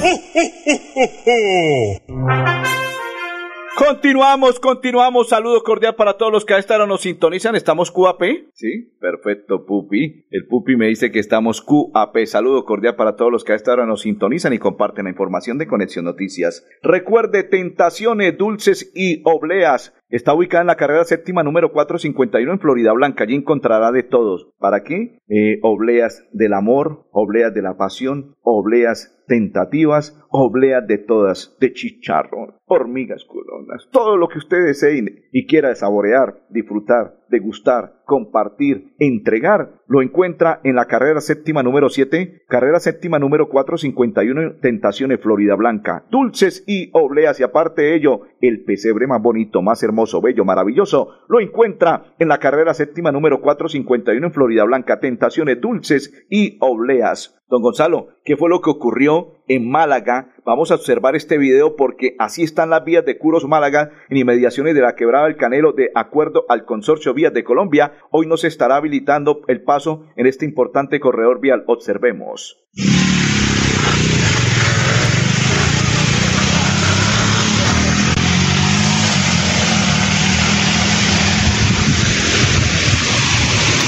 Continuamos, 3.77 4.61
continuamos. 4.61 5.31
Saludo 5.31 5.63
cordial 5.63 5.95
para 5.95 6.19
todos 6.19 6.31
los 6.31 6.45
que 6.45 6.53
a 6.53 6.59
esta 6.59 6.77
hora 6.77 6.87
nos 6.87 7.01
sintonizan. 7.01 7.57
¿Estamos 7.57 7.91
QAP? 7.91 8.23
Sí, 8.53 8.93
perfecto, 9.01 9.65
Pupi. 9.65 10.27
El 10.31 10.47
Pupi 10.47 10.77
me 10.77 10.89
dice 10.89 11.11
que 11.11 11.19
estamos 11.19 11.63
QAP. 11.63 12.27
Saludo 12.27 12.67
cordial 12.67 12.97
para 12.97 13.17
todos 13.17 13.33
los 13.33 13.45
que 13.45 13.53
a 13.53 13.57
esta 13.57 13.73
hora 13.73 13.87
nos 13.87 14.03
sintonizan 14.03 14.53
y 14.53 14.59
comparten 14.59 15.05
la 15.05 15.11
información 15.11 15.57
de 15.57 15.67
Conexión 15.67 16.05
Noticias. 16.05 16.67
Recuerde, 16.83 17.45
tentaciones, 17.45 18.37
dulces 18.37 18.93
y 18.95 19.23
obleas. 19.25 19.95
Está 20.11 20.35
ubicada 20.35 20.61
en 20.61 20.67
la 20.67 20.77
carrera 20.77 21.05
séptima 21.05 21.43
número 21.43 21.73
451 21.73 22.53
en 22.53 22.61
Florida 22.61 22.93
Blanca. 22.93 23.25
Allí 23.25 23.35
encontrará 23.35 23.91
de 23.91 24.03
todos. 24.03 24.53
¿Para 24.59 24.85
qué? 24.85 25.19
Eh, 25.29 25.59
obleas 25.63 26.29
del 26.33 26.53
amor, 26.53 27.07
obleas 27.11 27.55
de 27.55 27.63
la 27.63 27.79
pasión, 27.79 28.37
obleas 28.43 29.19
tentativas, 29.33 30.15
obleas 30.29 30.87
de 30.87 30.99
todas, 30.99 31.57
de 31.59 31.73
chicharrón, 31.73 32.53
hormigas 32.67 33.25
culonas, 33.25 33.89
todo 33.91 34.19
lo 34.19 34.29
que 34.29 34.37
usted 34.37 34.63
desee 34.63 35.03
y 35.33 35.47
quiera 35.47 35.75
saborear, 35.75 36.43
disfrutar, 36.51 37.15
degustar, 37.33 38.03
compartir, 38.05 38.95
entregar, 39.01 39.81
lo 39.89 40.03
encuentra 40.03 40.61
en 40.63 40.77
la 40.77 40.85
carrera 40.85 41.21
séptima 41.21 41.65
número 41.65 41.89
7, 41.89 42.43
carrera 42.47 42.79
séptima 42.79 43.19
número 43.19 43.49
451, 43.49 44.61
Tentaciones 44.61 45.21
Florida 45.21 45.57
Blanca, 45.57 46.05
dulces 46.11 46.63
y 46.67 46.91
obleas 46.93 47.41
y 47.41 47.43
aparte 47.43 47.83
de 47.83 47.97
ello, 47.97 48.21
el 48.41 48.63
pesebre 48.65 49.09
más 49.09 49.21
bonito, 49.21 49.63
más 49.63 49.83
hermoso, 49.83 50.21
bello, 50.21 50.45
maravilloso, 50.45 51.09
lo 51.29 51.41
encuentra 51.41 52.15
en 52.21 52.29
la 52.29 52.39
carrera 52.39 52.75
séptima 52.75 53.11
número 53.11 53.41
451 53.41 54.25
en 54.25 54.33
Florida 54.33 54.65
Blanca, 54.65 55.01
Tentaciones 55.01 55.61
Dulces 55.61 56.13
y 56.31 56.59
Obleas. 56.61 57.39
Don 57.49 57.61
Gonzalo, 57.61 58.09
¿qué 58.25 58.37
fue 58.37 58.49
lo 58.49 58.61
que 58.61 58.71
ocurrió 58.71 59.42
en 59.49 59.71
Málaga? 59.71 60.35
Vamos 60.45 60.71
a 60.71 60.77
observar 60.77 61.17
este 61.17 61.39
video 61.39 61.77
porque 61.77 62.15
así 62.19 62.43
están 62.43 62.71
las 62.71 62.85
vías 62.85 63.05
de 63.05 63.19
Curos 63.19 63.47
Málaga 63.47 63.91
en 64.09 64.17
inmediaciones 64.17 64.75
de 64.75 64.81
la 64.81 64.95
quebrada 64.95 65.27
del 65.27 65.37
Canelo 65.37 65.73
de 65.73 65.91
acuerdo 65.95 66.45
al 66.49 66.65
consorcio 66.65 67.15
Vías 67.15 67.33
de 67.33 67.45
Colombia. 67.45 67.95
Hoy 68.11 68.27
no 68.27 68.37
se 68.37 68.49
estará 68.49 68.77
habilitando 68.77 69.43
el 69.49 69.63
paso 69.63 70.07
en 70.17 70.27
este 70.27 70.45
importante 70.45 71.01
corredor 71.01 71.41
vial. 71.41 71.65
Observemos. 71.67 72.59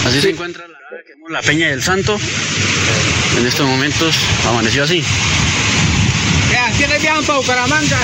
Así 0.07 0.21
se 0.21 0.31
encuentra 0.31 0.74
la, 1.29 1.43
Peña 1.43 1.69
del 1.69 1.83
Santo. 1.83 2.19
En 3.39 3.47
estos 3.47 3.67
momentos 3.67 4.17
amaneció 4.47 4.85
así. 4.85 5.03
¿Quiénes 6.77 7.01
viajan 7.01 7.25
para 7.25 7.39
Bucaramanga? 7.39 7.99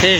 Sí. 0.00 0.18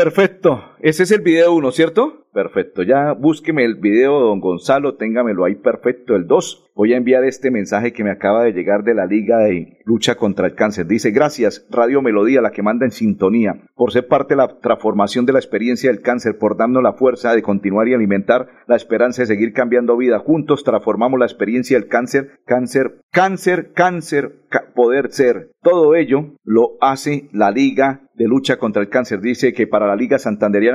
Perfecto. 0.00 0.69
Ese 0.82 1.02
es 1.02 1.10
el 1.10 1.20
video 1.20 1.52
1, 1.52 1.72
¿cierto? 1.72 2.24
Perfecto. 2.32 2.82
Ya 2.82 3.12
búsqueme 3.12 3.66
el 3.66 3.74
video, 3.74 4.18
don 4.18 4.40
Gonzalo, 4.40 4.94
téngamelo 4.94 5.44
ahí 5.44 5.56
perfecto. 5.56 6.16
El 6.16 6.26
2. 6.26 6.70
Voy 6.74 6.94
a 6.94 6.96
enviar 6.96 7.24
este 7.24 7.50
mensaje 7.50 7.92
que 7.92 8.02
me 8.02 8.10
acaba 8.10 8.44
de 8.44 8.52
llegar 8.52 8.82
de 8.82 8.94
la 8.94 9.04
Liga 9.04 9.40
de 9.40 9.78
Lucha 9.84 10.14
contra 10.14 10.46
el 10.46 10.54
Cáncer. 10.54 10.86
Dice, 10.86 11.10
gracias, 11.10 11.66
Radio 11.68 12.00
Melodía, 12.00 12.40
la 12.40 12.52
que 12.52 12.62
manda 12.62 12.86
en 12.86 12.92
sintonía, 12.92 13.60
por 13.74 13.92
ser 13.92 14.06
parte 14.06 14.34
de 14.34 14.38
la 14.38 14.58
transformación 14.60 15.26
de 15.26 15.34
la 15.34 15.40
experiencia 15.40 15.90
del 15.90 16.00
cáncer, 16.00 16.38
por 16.38 16.56
darnos 16.56 16.82
la 16.82 16.94
fuerza 16.94 17.34
de 17.34 17.42
continuar 17.42 17.88
y 17.88 17.94
alimentar 17.94 18.48
la 18.66 18.76
esperanza 18.76 19.20
de 19.20 19.26
seguir 19.26 19.52
cambiando 19.52 19.98
vida. 19.98 20.20
Juntos 20.20 20.64
transformamos 20.64 21.20
la 21.20 21.26
experiencia 21.26 21.78
del 21.78 21.88
cáncer, 21.88 22.38
cáncer, 22.46 23.00
cáncer, 23.10 23.72
cáncer, 23.74 24.32
poder 24.74 25.12
ser. 25.12 25.50
Todo 25.62 25.94
ello 25.94 26.36
lo 26.44 26.78
hace 26.80 27.28
la 27.32 27.50
Liga 27.50 28.08
de 28.14 28.26
Lucha 28.26 28.58
contra 28.58 28.82
el 28.82 28.88
Cáncer. 28.88 29.20
Dice 29.20 29.52
que 29.52 29.66
para 29.66 29.86
la 29.86 29.96
Liga 29.96 30.18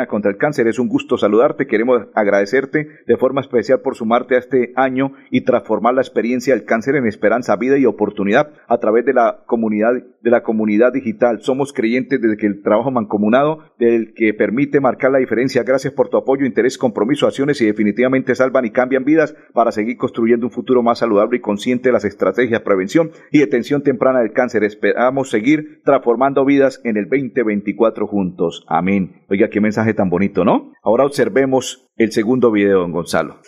Contra 0.07 0.29
el 0.29 0.37
Cáncer 0.37 0.67
es 0.67 0.77
un 0.77 0.89
gusto 0.89 1.17
saludarte. 1.17 1.67
Queremos 1.67 2.07
agradecerte 2.13 2.87
de 3.07 3.17
forma 3.17 3.39
especial 3.39 3.79
por 3.79 3.95
sumarte 3.95 4.35
a 4.35 4.39
este 4.39 4.73
año 4.75 5.13
y 5.31 5.41
transformar 5.41 5.93
la 5.93 6.01
experiencia 6.01 6.53
del 6.53 6.65
cáncer 6.65 6.97
en 6.97 7.07
esperanza, 7.07 7.55
vida 7.55 7.77
y 7.77 7.85
oportunidad 7.85 8.51
a 8.67 8.77
través 8.77 9.05
de 9.05 9.13
la 9.13 9.43
comunidad, 9.45 9.93
de 9.93 10.29
la 10.29 10.43
comunidad 10.43 10.91
digital. 10.91 11.41
Somos 11.41 11.71
creyentes 11.71 12.21
de 12.21 12.35
que 12.35 12.45
el 12.45 12.61
trabajo 12.61 12.91
mancomunado, 12.91 13.71
del 13.79 14.13
que 14.13 14.33
permite 14.33 14.81
marcar 14.81 15.11
la 15.11 15.19
diferencia. 15.19 15.63
Gracias 15.63 15.93
por 15.93 16.09
tu 16.09 16.17
apoyo, 16.17 16.45
interés, 16.45 16.77
compromiso, 16.77 17.25
acciones 17.25 17.61
y 17.61 17.65
definitivamente 17.65 18.35
salvan 18.35 18.65
y 18.65 18.71
cambian 18.71 19.05
vidas 19.05 19.33
para 19.53 19.71
seguir 19.71 19.95
construyendo 19.95 20.47
un 20.47 20.51
futuro 20.51 20.83
más 20.83 20.99
saludable 20.99 21.37
y 21.37 21.41
consciente 21.41 21.89
de 21.89 21.93
las 21.93 22.05
estrategias 22.05 22.59
de 22.59 22.65
prevención 22.65 23.11
y 23.31 23.39
detención 23.39 23.81
temprana 23.81 24.19
del 24.19 24.33
cáncer. 24.33 24.65
Esperamos 24.65 25.29
seguir 25.29 25.81
transformando 25.85 26.43
vidas 26.43 26.81
en 26.83 26.97
el 26.97 27.05
2024 27.05 28.07
juntos. 28.07 28.65
Amén. 28.67 29.21
Oiga, 29.29 29.49
qué 29.49 29.61
mensaje 29.61 29.84
tan 29.93 30.09
bonito, 30.09 30.43
¿no? 30.43 30.73
Ahora 30.83 31.05
observemos 31.05 31.87
el 31.97 32.11
segundo 32.11 32.51
video, 32.51 32.79
don 32.79 32.91
Gonzalo. 32.91 33.39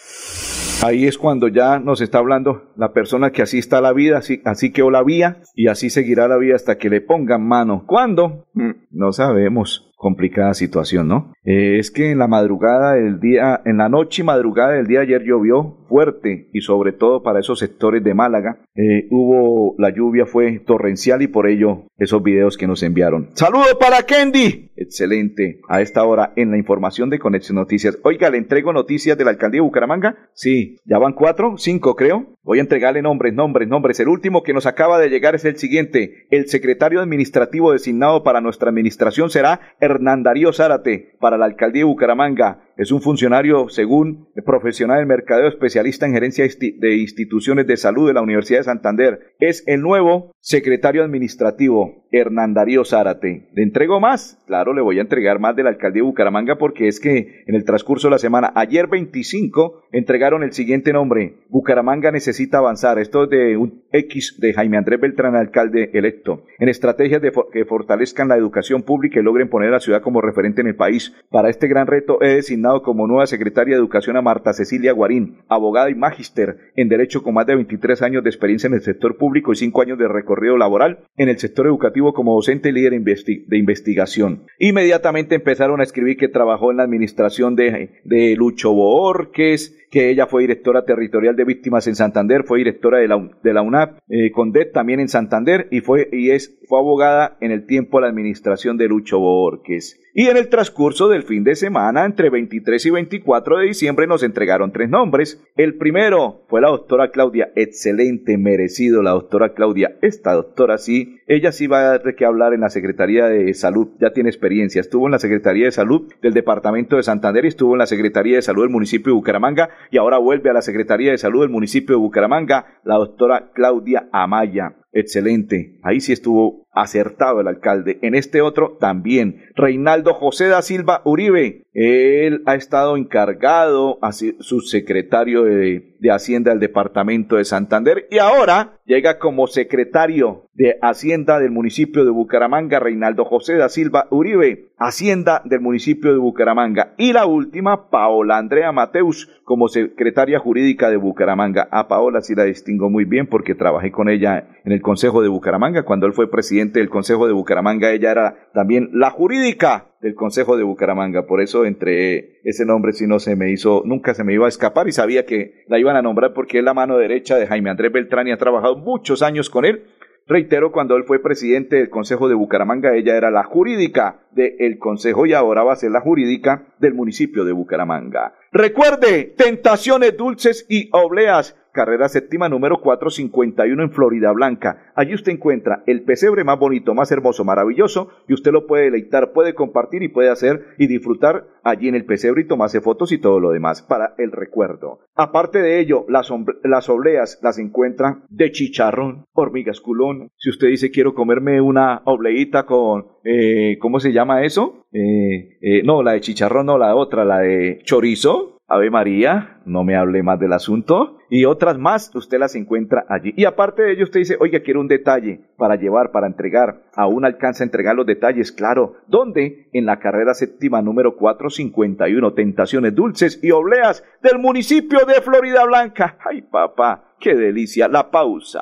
Ahí 0.84 1.08
es 1.08 1.18
cuando 1.18 1.48
ya 1.48 1.80
nos 1.80 2.02
está 2.02 2.20
hablando 2.20 2.72
la 2.76 2.94
persona 2.94 3.32
que 3.32 3.42
así 3.42 3.58
está 3.58 3.82
la 3.82 3.94
vida, 3.94 4.20
así, 4.20 4.42
así 4.46 4.72
quedó 4.72 4.92
la 4.92 5.04
vía 5.04 5.42
y 5.56 5.70
así 5.70 5.90
seguirá 5.90 6.28
la 6.28 6.38
vida 6.38 6.56
hasta 6.56 6.78
que 6.78 6.90
le 6.90 7.02
pongan 7.02 7.48
mano. 7.48 7.86
¿Cuándo? 7.88 8.46
Mm, 8.54 8.72
no 8.92 9.12
sabemos 9.12 9.87
complicada 9.98 10.54
situación, 10.54 11.08
¿no? 11.08 11.34
Eh, 11.44 11.80
es 11.80 11.90
que 11.90 12.12
en 12.12 12.20
la 12.20 12.28
madrugada 12.28 12.94
del 12.94 13.20
día, 13.20 13.62
en 13.66 13.78
la 13.78 13.90
noche 13.90 14.22
y 14.22 14.26
madrugada 14.26 14.74
del 14.74 14.86
día 14.86 15.02
ayer 15.02 15.24
llovió 15.24 15.78
fuerte 15.90 16.50
y 16.54 16.62
sobre 16.62 16.92
todo 16.92 17.24
para 17.24 17.40
esos 17.40 17.60
sectores 17.60 18.04
de 18.04 18.14
Málaga 18.14 18.60
eh, 18.76 19.08
hubo 19.10 19.74
la 19.80 19.90
lluvia 19.90 20.26
fue 20.26 20.60
torrencial 20.60 21.24
y 21.24 21.28
por 21.28 21.48
ello 21.48 21.88
esos 21.98 22.22
videos 22.22 22.58
que 22.58 22.68
nos 22.68 22.84
enviaron. 22.84 23.30
Saludo 23.34 23.80
para 23.80 24.04
Kendi. 24.04 24.70
Excelente. 24.76 25.60
A 25.68 25.82
esta 25.82 26.04
hora 26.04 26.34
en 26.36 26.52
la 26.52 26.58
información 26.58 27.10
de 27.10 27.18
Conexión 27.18 27.56
Noticias. 27.56 27.98
Oiga, 28.04 28.30
le 28.30 28.38
entrego 28.38 28.72
noticias 28.72 29.18
de 29.18 29.26
la 29.26 29.32
alcaldía 29.32 29.62
de 29.62 29.66
Bucaramanga. 29.66 30.30
Sí, 30.34 30.78
ya 30.86 31.00
van 31.00 31.14
cuatro, 31.14 31.58
cinco 31.58 31.96
creo. 31.96 32.38
Voy 32.44 32.60
a 32.60 32.62
entregarle 32.62 33.02
nombres, 33.02 33.34
nombres, 33.34 33.68
nombres. 33.68 34.00
El 34.00 34.08
último 34.08 34.44
que 34.44 34.54
nos 34.54 34.68
acaba 34.68 35.00
de 35.00 35.10
llegar 35.10 35.34
es 35.34 35.44
el 35.46 35.58
siguiente. 35.58 36.28
El 36.30 36.48
secretario 36.48 37.02
administrativo 37.02 37.72
designado 37.74 38.24
para 38.24 38.40
nuestra 38.40 38.70
administración 38.70 39.30
será 39.32 39.60
Hernán 39.88 40.24
Darío 40.24 40.54
Zárate 40.54 41.16
para 41.20 41.38
la 41.38 41.46
alcaldía 41.46 41.82
de 41.82 41.86
Bucaramanga. 41.86 42.67
Es 42.78 42.92
un 42.92 43.02
funcionario, 43.02 43.70
según 43.70 44.30
profesional 44.46 45.00
del 45.00 45.08
mercadeo, 45.08 45.48
especialista 45.48 46.06
en 46.06 46.14
gerencia 46.14 46.46
de 46.46 46.96
instituciones 46.98 47.66
de 47.66 47.76
salud 47.76 48.08
de 48.08 48.14
la 48.14 48.22
Universidad 48.22 48.60
de 48.60 48.66
Santander. 48.66 49.34
Es 49.40 49.64
el 49.66 49.82
nuevo 49.82 50.32
secretario 50.42 51.04
administrativo, 51.04 52.06
Hernán 52.12 52.54
Darío 52.54 52.86
Zárate. 52.86 53.50
¿Le 53.54 53.64
entrego 53.64 54.00
más? 54.00 54.42
Claro, 54.46 54.74
le 54.74 54.82
voy 54.82 55.00
a 55.00 55.02
entregar 55.02 55.40
más 55.40 55.56
de 55.56 55.64
la 55.64 55.70
alcaldía 55.70 56.04
de 56.04 56.08
Bucaramanga 56.08 56.58
porque 56.58 56.88
es 56.88 57.00
que 57.00 57.44
en 57.48 57.56
el 57.56 57.66
transcurso 57.66 58.08
de 58.08 58.12
la 58.12 58.20
semana, 58.20 58.54
ayer 58.56 58.88
25, 58.88 59.88
entregaron 59.92 60.44
el 60.44 60.54
siguiente 60.54 60.94
nombre. 60.94 61.38
Bucaramanga 61.50 62.12
necesita 62.12 62.60
avanzar. 62.60 63.00
Esto 63.00 63.24
es 63.24 63.30
de 63.32 63.58
un 63.58 63.84
X 63.92 64.38
de 64.40 64.54
Jaime 64.54 64.78
Andrés 64.78 65.02
Beltrán, 65.02 65.36
alcalde 65.36 65.90
electo. 65.94 66.44
En 66.60 66.70
estrategias 66.70 67.22
de 67.22 67.32
que 67.52 67.66
fortalezcan 67.66 68.28
la 68.28 68.38
educación 68.38 68.84
pública 68.84 69.20
y 69.20 69.24
logren 69.24 69.50
poner 69.50 69.70
a 69.70 69.74
la 69.74 69.80
ciudad 69.80 70.02
como 70.02 70.22
referente 70.22 70.62
en 70.62 70.68
el 70.68 70.76
país. 70.76 71.14
Para 71.32 71.50
este 71.50 71.68
gran 71.68 71.88
reto 71.88 72.22
he 72.22 72.36
designado 72.36 72.67
como 72.84 73.08
nueva 73.08 73.28
secretaria 73.28 73.76
de 73.76 73.80
Educación 73.80 74.18
a 74.18 74.22
Marta 74.22 74.54
Cecilia 74.54 74.94
Guarín, 74.94 75.38
abogada 75.48 75.90
y 75.90 75.96
magíster 75.96 76.58
en 76.76 76.90
Derecho 76.90 77.24
con 77.24 77.34
más 77.34 77.48
de 77.48 77.56
23 77.56 78.02
años 78.02 78.24
de 78.24 78.30
experiencia 78.30 78.68
en 78.68 78.74
el 78.74 78.82
sector 78.82 79.18
público 79.18 79.54
y 79.54 79.56
5 79.56 79.82
años 79.82 79.98
de 79.98 80.08
recorrido 80.08 80.58
laboral 80.58 81.00
en 81.18 81.30
el 81.30 81.40
sector 81.40 81.66
educativo 81.68 82.14
como 82.14 82.36
docente 82.36 82.70
y 82.70 82.74
líder 82.74 82.94
de 83.02 83.58
investigación. 83.58 84.44
Inmediatamente 84.60 85.36
empezaron 85.36 85.80
a 85.80 85.84
escribir 85.84 86.18
que 86.18 86.28
trabajó 86.28 86.72
en 86.72 86.78
la 86.78 86.84
administración 86.84 87.56
de, 87.56 88.02
de 88.04 88.36
Lucho 88.36 88.74
Borges, 88.74 89.76
que 89.90 90.10
ella 90.10 90.28
fue 90.28 90.42
directora 90.42 90.86
territorial 90.86 91.36
de 91.36 91.46
víctimas 91.46 91.88
en 91.88 91.96
Santander, 91.96 92.44
fue 92.44 92.60
directora 92.60 93.00
de 93.00 93.08
la, 93.08 93.30
de 93.44 93.54
la 93.54 93.62
UNAP, 93.62 94.00
eh, 94.10 94.32
CONDET 94.32 94.74
también 94.74 95.00
en 95.00 95.08
Santander 95.08 95.68
y 95.72 95.82
fue, 95.82 96.10
y 96.12 96.32
es, 96.32 96.58
fue 96.68 96.80
abogada 96.80 97.38
en 97.40 97.52
el 97.52 97.66
tiempo 97.66 97.98
de 97.98 98.04
la 98.04 98.10
administración 98.10 98.78
de 98.78 98.88
Lucho 98.88 99.20
Borges. 99.20 100.00
Y 100.14 100.30
en 100.30 100.38
el 100.38 100.50
transcurso 100.50 101.10
del 101.10 101.22
fin 101.22 101.44
de 101.44 101.56
semana, 101.56 102.04
entre 102.04 102.32
23 102.32 102.84
y 102.88 102.90
24 102.90 103.60
de 103.60 103.68
diciembre, 103.68 104.08
nos 104.08 104.24
entregaron 104.24 104.72
tres 104.72 104.90
nombres. 104.90 105.46
El 105.56 105.78
primero 105.78 106.42
fue 106.48 106.60
la 106.60 106.70
doctora 106.70 107.12
Claudia, 107.12 107.52
excelente, 107.56 108.36
merecido 108.40 109.04
la 109.04 109.12
doctora 109.12 109.54
Claudia. 109.54 109.96
Esta 110.02 110.34
doctora 110.34 110.80
sí, 110.80 111.20
ella 111.28 111.52
sí 111.52 111.68
va 111.68 111.82
a 111.82 112.00
dar 112.00 112.16
qué 112.16 112.26
hablar 112.26 112.56
en 112.56 112.62
la 112.62 112.72
Secretaría 112.72 113.28
de 113.28 113.54
Salud, 113.54 113.90
ya 114.00 114.12
tiene 114.12 114.30
experiencia. 114.30 114.82
Estuvo 114.82 115.06
en 115.06 115.12
la 115.12 115.20
Secretaría 115.20 115.66
de 115.66 115.72
Salud 115.72 116.12
del 116.24 116.34
Departamento 116.34 116.96
de 116.96 117.04
Santander 117.04 117.46
y 117.46 117.50
estuvo 117.50 117.76
en 117.76 117.80
la 117.80 117.86
Secretaría 117.86 118.38
de 118.38 118.42
Salud 118.42 118.64
del 118.64 118.72
municipio 118.72 119.12
de 119.12 119.18
Bucaramanga 119.18 119.70
y 119.92 119.98
ahora 119.98 120.18
vuelve 120.18 120.50
a 120.50 120.54
la 120.54 120.62
Secretaría 120.62 121.12
de 121.12 121.18
Salud 121.18 121.42
del 121.42 121.50
municipio 121.50 121.96
de 121.96 122.02
Bucaramanga, 122.02 122.66
la 122.84 122.96
doctora 122.96 123.52
Claudia 123.54 124.08
Amaya. 124.12 124.76
Excelente. 124.92 125.80
Ahí 125.84 126.00
sí 126.00 126.14
estuvo 126.14 126.68
acertado 126.72 127.42
el 127.42 127.48
alcalde. 127.48 128.00
En 128.02 128.16
este 128.16 128.42
otro 128.42 128.78
también. 128.80 129.44
Reinaldo 129.56 130.14
José 130.14 130.48
da 130.48 130.62
Silva 130.62 131.02
Uribe. 131.06 131.64
Él 131.74 132.42
ha 132.46 132.56
estado 132.56 132.98
encargado, 132.98 134.00
subsecretario 134.40 135.44
de, 135.44 135.96
de 136.00 136.12
Hacienda 136.12 136.52
del 136.52 136.60
Departamento 136.60 137.36
de 137.36 137.46
Santander 137.46 138.08
y 138.10 138.18
ahora 138.18 138.80
llega 138.86 139.20
como 139.20 139.46
secretario 139.48 140.46
de 140.54 140.80
Hacienda 140.82 141.40
del 141.40 141.52
municipio 141.52 142.04
de 142.04 142.10
Bucaramanga, 142.10 142.80
Reinaldo 142.80 143.26
José 143.26 143.58
da 143.58 143.70
Silva 143.70 144.08
Uribe, 144.10 144.72
Hacienda 144.80 145.44
del 145.46 145.62
municipio 145.62 146.12
de 146.12 146.18
Bucaramanga. 146.18 146.94
Y 146.98 147.14
la 147.14 147.28
última, 147.28 147.90
Paola 147.90 148.38
Andrea 148.38 148.72
Mateus, 148.72 149.30
como 149.44 149.68
secretaria 149.68 150.40
jurídica 150.40 150.90
de 150.90 150.98
Bucaramanga. 150.98 151.68
A 151.72 151.88
Paola 151.88 152.22
sí 152.22 152.34
la 152.34 152.44
distingo 152.44 152.90
muy 152.90 153.06
bien 153.06 153.28
porque 153.28 153.54
trabajé 153.54 153.92
con 153.92 154.10
ella 154.10 154.48
en 154.66 154.72
el 154.72 154.82
Consejo 154.88 155.22
de 155.22 155.28
Bucaramanga. 155.28 155.84
Cuando 155.84 156.08
él 156.08 156.14
fue 156.14 156.32
presidente 156.32 156.80
del 156.80 156.88
Consejo 156.88 157.28
de 157.28 157.34
Bucaramanga, 157.34 157.92
ella 157.92 158.10
era 158.10 158.50
también 158.54 158.90
la 158.94 159.10
jurídica 159.10 159.88
del 160.00 160.16
Consejo 160.16 160.56
de 160.56 160.64
Bucaramanga. 160.64 161.28
Por 161.28 161.42
eso 161.42 161.66
entre 161.66 162.40
ese 162.46 162.66
nombre 162.66 162.94
si 162.94 163.06
no 163.06 163.20
se 163.20 163.36
me 163.36 163.52
hizo, 163.52 163.84
nunca 163.84 164.14
se 164.14 164.24
me 164.24 164.34
iba 164.34 164.46
a 164.46 164.48
escapar 164.48 164.88
y 164.88 164.94
sabía 164.94 165.26
que 165.26 165.66
la 165.68 165.78
iban 165.78 165.98
a 165.98 166.02
nombrar 166.02 166.32
porque 166.34 166.60
es 166.60 166.64
la 166.64 166.74
mano 166.74 166.98
derecha 166.98 167.36
de 167.36 167.48
Jaime 167.48 167.70
Andrés 167.70 167.92
Beltrán 167.92 168.30
y 168.30 168.32
ha 168.32 168.38
trabajado 168.38 168.78
muchos 168.78 169.24
años 169.24 169.50
con 169.50 169.66
él. 169.66 169.84
Reitero, 170.26 170.72
cuando 170.72 170.96
él 170.96 171.04
fue 171.04 171.22
presidente 171.22 171.76
del 171.76 171.90
Consejo 171.90 172.30
de 172.30 172.36
Bucaramanga, 172.36 172.96
ella 172.96 173.18
era 173.18 173.30
la 173.30 173.44
jurídica 173.44 174.22
del 174.32 174.80
Consejo 174.80 175.26
y 175.26 175.34
ahora 175.34 175.64
va 175.64 175.74
a 175.74 175.78
ser 175.78 175.92
la 175.92 176.00
jurídica 176.00 176.66
del 176.80 176.94
municipio 176.94 177.44
de 177.44 177.52
Bucaramanga. 177.52 178.36
Recuerde, 178.54 179.34
tentaciones 179.36 180.16
dulces 180.16 180.66
y 180.70 180.90
obleas 180.94 181.57
carrera 181.78 182.10
séptima 182.10 182.50
número 182.50 182.82
451 182.82 183.84
en 183.84 183.92
Florida 183.92 184.32
Blanca. 184.32 184.92
Allí 184.96 185.14
usted 185.14 185.34
encuentra 185.34 185.84
el 185.86 186.02
pesebre 186.02 186.44
más 186.44 186.58
bonito, 186.58 186.96
más 186.96 187.12
hermoso, 187.12 187.46
maravilloso 187.46 188.10
y 188.28 188.34
usted 188.34 188.52
lo 188.52 188.66
puede 188.66 188.86
deleitar, 188.86 189.32
puede 189.32 189.54
compartir 189.54 190.02
y 190.02 190.08
puede 190.08 190.32
hacer 190.32 190.70
y 190.80 190.88
disfrutar 190.88 191.46
allí 191.64 191.88
en 191.88 191.94
el 191.94 192.06
pesebre 192.06 192.42
y 192.42 192.48
tomarse 192.48 192.82
fotos 192.82 193.12
y 193.12 193.20
todo 193.20 193.40
lo 193.40 193.52
demás 193.52 193.84
para 193.84 194.16
el 194.18 194.32
recuerdo. 194.32 195.02
Aparte 195.14 195.62
de 195.62 195.80
ello, 195.80 196.04
las, 196.10 196.34
las 196.64 196.90
obleas 196.90 197.38
las 197.44 197.60
encuentra 197.60 198.24
de 198.28 198.52
chicharrón, 198.52 199.26
hormigas 199.34 199.80
culón. 199.80 200.32
Si 200.38 200.50
usted 200.50 200.70
dice 200.70 200.90
quiero 200.90 201.14
comerme 201.14 201.62
una 201.62 202.02
obleita 202.06 202.66
con, 202.66 203.06
eh, 203.24 203.78
¿cómo 203.80 204.00
se 204.00 204.14
llama 204.14 204.44
eso? 204.46 204.88
Eh, 204.92 205.60
eh, 205.62 205.84
no, 205.84 206.02
la 206.02 206.14
de 206.14 206.22
chicharrón, 206.22 206.66
no, 206.66 206.80
la 206.80 206.96
otra, 206.96 207.24
la 207.24 207.42
de 207.42 207.82
chorizo 207.84 208.57
Ave 208.70 208.90
María, 208.90 209.62
no 209.66 209.86
me 209.86 209.96
hable 209.96 210.24
más 210.24 210.40
del 210.40 210.52
asunto. 210.52 211.18
Y 211.30 211.46
otras 211.46 211.78
más, 211.78 212.14
usted 212.16 212.38
las 212.38 212.56
encuentra 212.56 213.06
allí. 213.08 213.34
Y 213.38 213.46
aparte 213.46 213.82
de 213.82 213.94
ello, 213.94 214.04
usted 214.04 214.20
dice, 214.20 214.38
oiga, 214.40 214.60
quiero 214.60 214.82
un 214.82 214.90
detalle 214.90 215.42
para 215.58 215.76
llevar, 215.76 216.12
para 216.12 216.28
entregar. 216.28 216.84
Aún 216.96 217.24
alcanza 217.24 217.64
a 217.64 217.66
entregar 217.66 217.96
los 217.96 218.06
detalles, 218.06 218.52
claro. 218.52 218.96
¿Dónde? 219.08 219.70
En 219.72 219.86
la 219.86 220.00
carrera 220.00 220.34
séptima 220.34 220.82
número 220.82 221.16
451, 221.16 222.34
Tentaciones 222.34 222.94
Dulces 222.94 223.40
y 223.42 223.52
Obleas 223.52 224.04
del 224.22 224.40
municipio 224.40 225.00
de 225.06 225.22
Florida 225.22 225.66
Blanca. 225.66 226.18
Ay, 226.24 226.42
papá, 226.42 227.16
qué 227.20 227.36
delicia. 227.36 227.88
La 227.88 228.12
pausa. 228.12 228.62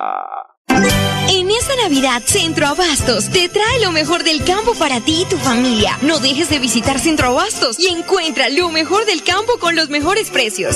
En 1.29 1.49
esta 1.49 1.75
Navidad, 1.83 2.21
Centro 2.25 2.67
Abastos 2.67 3.29
te 3.29 3.49
trae 3.49 3.79
lo 3.81 3.91
mejor 3.91 4.23
del 4.23 4.43
campo 4.43 4.75
para 4.75 5.01
ti 5.01 5.23
y 5.23 5.25
tu 5.25 5.37
familia. 5.37 5.97
No 6.01 6.19
dejes 6.19 6.49
de 6.49 6.59
visitar 6.59 6.99
Centro 6.99 7.27
Abastos 7.27 7.79
y 7.79 7.87
encuentra 7.87 8.49
lo 8.49 8.69
mejor 8.69 9.05
del 9.05 9.23
campo 9.23 9.57
con 9.59 9.75
los 9.75 9.89
mejores 9.89 10.29
precios. 10.29 10.75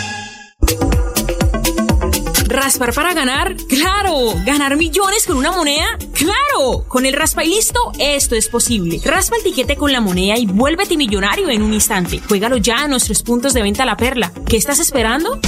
¿Raspar 2.63 2.93
para 2.93 3.15
ganar? 3.15 3.55
¡Claro! 3.67 4.35
¿Ganar 4.45 4.77
millones 4.77 5.25
con 5.25 5.35
una 5.35 5.51
moneda? 5.51 5.97
¡Claro! 6.13 6.85
Con 6.87 7.07
el 7.07 7.13
raspa 7.13 7.43
y 7.43 7.47
listo, 7.47 7.91
esto 7.97 8.35
es 8.35 8.49
posible. 8.49 9.01
Raspa 9.03 9.37
el 9.37 9.41
tiquete 9.41 9.75
con 9.75 9.91
la 9.91 9.99
moneda 9.99 10.37
y 10.37 10.45
vuélvete 10.45 10.95
millonario 10.95 11.49
en 11.49 11.63
un 11.63 11.73
instante. 11.73 12.19
Juégalo 12.19 12.57
ya 12.57 12.83
a 12.83 12.87
nuestros 12.87 13.23
puntos 13.23 13.55
de 13.55 13.63
venta 13.63 13.83
La 13.83 13.97
Perla. 13.97 14.31
¿Qué 14.47 14.57
estás 14.57 14.77
esperando? 14.77 15.39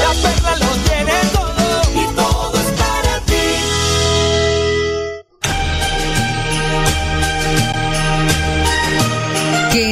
La 0.00 0.10
Perla 0.20 0.56
lo 0.56 0.70
tiene 0.82 1.12
todo 1.32 1.49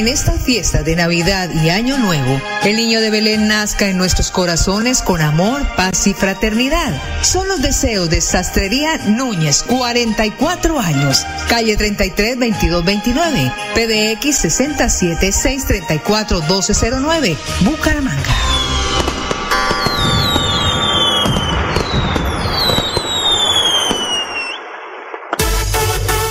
esta 0.09 0.39
fiesta 0.39 0.81
de 0.81 0.95
Navidad 0.95 1.51
y 1.63 1.69
Año 1.69 1.99
Nuevo, 1.99 2.41
el 2.63 2.75
niño 2.77 2.99
de 2.99 3.11
Belén 3.11 3.47
nazca 3.47 3.89
en 3.89 3.97
nuestros 3.97 4.31
corazones 4.31 5.03
con 5.03 5.21
amor, 5.21 5.61
paz 5.75 6.07
y 6.07 6.15
fraternidad. 6.15 6.99
Son 7.21 7.47
los 7.47 7.61
deseos 7.61 8.09
de 8.09 8.19
Sastrería 8.19 8.97
Núñez, 9.05 9.61
44 9.61 10.79
años, 10.79 11.25
calle 11.47 11.77
33 11.77 12.39
22 12.39 12.83
29, 12.83 13.53
PBX 13.75 14.35
67 14.35 15.31
634 15.31 16.41
1209, 16.41 17.37
Bucaramanga. 17.61 18.68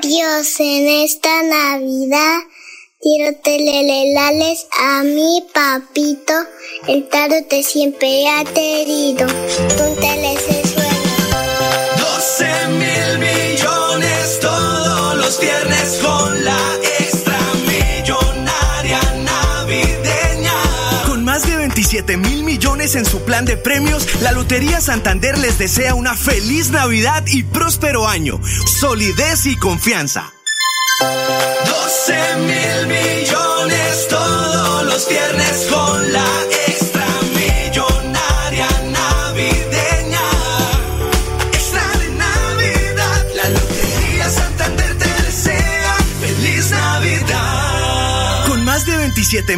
Dios, 0.00 0.58
en 0.58 0.88
esta 1.04 1.42
Navidad, 1.42 2.38
quiero 2.98 3.36
telelelales 3.42 4.66
a 4.72 5.02
mi 5.02 5.44
papito, 5.52 6.32
el 6.88 7.06
te 7.42 7.62
siempre 7.62 8.26
ha 8.26 8.42
querido, 8.44 9.26
un 9.26 9.96
7 21.96 22.18
mil 22.18 22.44
millones 22.44 22.94
en 22.94 23.06
su 23.06 23.22
plan 23.22 23.46
de 23.46 23.56
premios, 23.56 24.20
la 24.20 24.30
Lotería 24.30 24.82
Santander 24.82 25.38
les 25.38 25.56
desea 25.56 25.94
una 25.94 26.14
feliz 26.14 26.68
Navidad 26.68 27.24
y 27.26 27.42
próspero 27.42 28.06
año. 28.06 28.38
Solidez 28.66 29.46
y 29.46 29.56
confianza. 29.56 30.30
12 31.00 32.12
mil 32.36 32.86
millones 32.86 34.08
todos 34.10 34.84
los 34.84 35.08
viernes 35.08 35.68
con 35.70 36.12
la 36.12 36.26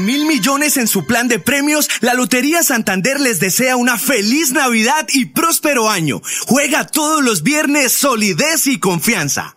mil 0.01 0.25
millones 0.25 0.79
en 0.79 0.89
su 0.89 1.05
plan 1.05 1.29
de 1.29 1.39
premios, 1.39 1.89
la 2.01 2.15
Lotería 2.15 2.63
Santander 2.63 3.21
les 3.21 3.39
desea 3.39 3.77
una 3.77 3.99
feliz 3.99 4.53
Navidad 4.53 5.07
y 5.13 5.27
próspero 5.27 5.91
año. 5.91 6.23
Juega 6.47 6.87
todos 6.87 7.23
los 7.23 7.43
viernes 7.43 7.93
solidez 7.93 8.67
y 8.67 8.79
confianza. 8.79 9.57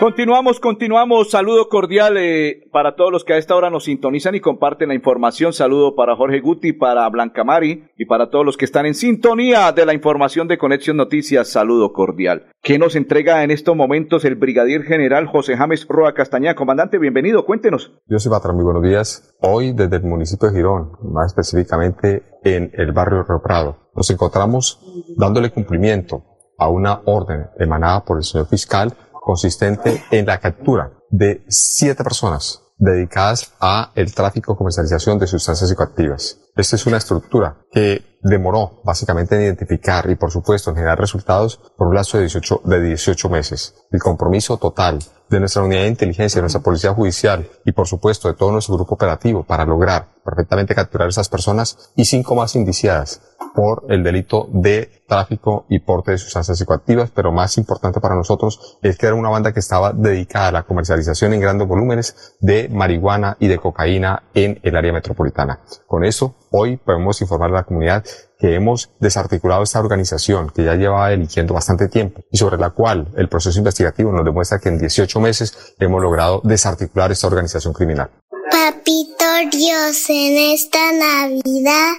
Continuamos, 0.00 0.58
continuamos. 0.58 1.30
Saludo 1.30 1.68
cordial 1.68 2.16
eh, 2.16 2.68
para 2.72 2.96
todos 2.96 3.12
los 3.12 3.22
que 3.22 3.34
a 3.34 3.36
esta 3.38 3.54
hora 3.54 3.70
nos 3.70 3.84
sintonizan 3.84 4.34
y 4.34 4.40
comparten 4.40 4.88
la 4.88 4.94
información. 4.96 5.52
Saludo 5.52 5.94
para 5.94 6.16
Jorge 6.16 6.40
Guti, 6.40 6.72
para 6.72 7.08
Blanca 7.10 7.44
Mari 7.44 7.84
y 7.96 8.04
para 8.06 8.28
todos 8.28 8.44
los 8.44 8.56
que 8.56 8.64
están 8.64 8.86
en 8.86 8.94
sintonía 8.94 9.70
de 9.70 9.86
la 9.86 9.94
información 9.94 10.48
de 10.48 10.58
Conexión 10.58 10.96
Noticias. 10.96 11.48
Saludo 11.48 11.92
cordial. 11.92 12.48
¿Qué 12.60 12.76
nos 12.76 12.96
entrega 12.96 13.44
en 13.44 13.52
estos 13.52 13.76
momentos 13.76 14.24
el 14.24 14.34
brigadier 14.34 14.82
general 14.82 15.28
José 15.28 15.56
James 15.56 15.86
Roa 15.88 16.12
Castañá? 16.12 16.56
Comandante, 16.56 16.98
bienvenido, 16.98 17.44
cuéntenos. 17.46 17.92
Yo 18.08 18.18
soy 18.18 18.32
Patrón, 18.32 18.56
muy 18.56 18.64
buenos 18.64 18.82
días. 18.82 19.36
Hoy 19.42 19.72
desde 19.74 19.96
el 19.96 20.02
municipio 20.02 20.48
de 20.48 20.56
Girón, 20.56 20.90
más 21.04 21.26
específicamente 21.26 22.24
en 22.42 22.72
el 22.74 22.90
barrio 22.90 23.22
Río 23.22 23.40
Prado, 23.40 23.90
nos 23.94 24.10
encontramos 24.10 24.80
dándole 25.16 25.50
cumplimiento 25.50 26.24
a 26.58 26.68
una 26.68 27.00
orden 27.04 27.46
emanada 27.58 28.04
por 28.04 28.16
el 28.16 28.24
señor 28.24 28.48
fiscal 28.48 28.92
consistente 29.24 30.04
en 30.10 30.26
la 30.26 30.38
captura 30.38 30.92
de 31.10 31.44
siete 31.48 32.04
personas 32.04 32.62
dedicadas 32.76 33.54
a 33.58 33.90
el 33.94 34.14
tráfico 34.14 34.54
comercialización 34.54 35.18
de 35.18 35.26
sustancias 35.26 35.70
psicoactivas. 35.70 36.43
Esta 36.56 36.76
es 36.76 36.86
una 36.86 36.98
estructura 36.98 37.56
que 37.72 38.18
demoró 38.22 38.80
básicamente 38.84 39.34
en 39.34 39.42
identificar 39.42 40.08
y 40.08 40.14
por 40.14 40.30
supuesto 40.30 40.70
en 40.70 40.76
generar 40.76 40.98
resultados 40.98 41.60
por 41.76 41.88
un 41.88 41.96
lazo 41.96 42.16
de 42.16 42.24
18, 42.24 42.62
de 42.64 42.80
18 42.80 43.28
meses. 43.28 43.74
El 43.90 44.00
compromiso 44.00 44.56
total 44.56 45.00
de 45.28 45.40
nuestra 45.40 45.62
unidad 45.62 45.82
de 45.82 45.88
inteligencia, 45.88 46.38
de 46.38 46.42
nuestra 46.42 46.62
policía 46.62 46.94
judicial 46.94 47.48
y 47.64 47.72
por 47.72 47.88
supuesto 47.88 48.28
de 48.28 48.34
todo 48.34 48.52
nuestro 48.52 48.76
grupo 48.76 48.94
operativo 48.94 49.42
para 49.42 49.64
lograr 49.64 50.08
perfectamente 50.24 50.74
capturar 50.74 51.06
a 51.06 51.10
esas 51.10 51.28
personas 51.28 51.92
y 51.96 52.04
cinco 52.04 52.34
más 52.34 52.54
indiciadas 52.54 53.20
por 53.54 53.84
el 53.88 54.02
delito 54.02 54.48
de 54.52 55.04
tráfico 55.06 55.66
y 55.68 55.78
porte 55.78 56.12
de 56.12 56.18
sustancias 56.18 56.58
psicoactivas, 56.58 57.10
pero 57.10 57.30
más 57.30 57.56
importante 57.58 58.00
para 58.00 58.14
nosotros 58.14 58.78
es 58.82 58.96
que 58.96 59.06
era 59.06 59.14
una 59.14 59.28
banda 59.28 59.52
que 59.52 59.60
estaba 59.60 59.92
dedicada 59.92 60.48
a 60.48 60.52
la 60.52 60.62
comercialización 60.64 61.34
en 61.34 61.40
grandes 61.40 61.68
volúmenes 61.68 62.36
de 62.40 62.68
marihuana 62.68 63.36
y 63.38 63.48
de 63.48 63.58
cocaína 63.58 64.24
en 64.34 64.58
el 64.62 64.76
área 64.76 64.92
metropolitana. 64.92 65.60
Con 65.86 66.04
eso, 66.04 66.34
hoy 66.56 66.76
podemos 66.76 67.20
informar 67.20 67.50
a 67.50 67.54
la 67.54 67.62
comunidad 67.64 68.04
que 68.38 68.54
hemos 68.54 68.90
desarticulado 69.00 69.64
esta 69.64 69.80
organización 69.80 70.52
que 70.54 70.64
ya 70.64 70.76
llevaba 70.76 71.08
delinquiendo 71.08 71.52
bastante 71.52 71.88
tiempo 71.88 72.22
y 72.30 72.38
sobre 72.38 72.58
la 72.58 72.70
cual 72.70 73.08
el 73.16 73.28
proceso 73.28 73.58
investigativo 73.58 74.12
nos 74.12 74.24
demuestra 74.24 74.60
que 74.60 74.68
en 74.68 74.78
18 74.78 75.18
meses 75.18 75.74
hemos 75.80 76.00
logrado 76.00 76.40
desarticular 76.44 77.10
esta 77.10 77.26
organización 77.26 77.74
criminal. 77.74 78.10
Papito 78.52 79.24
Dios, 79.50 80.08
en 80.08 80.52
esta 80.54 80.92
Navidad 80.92 81.94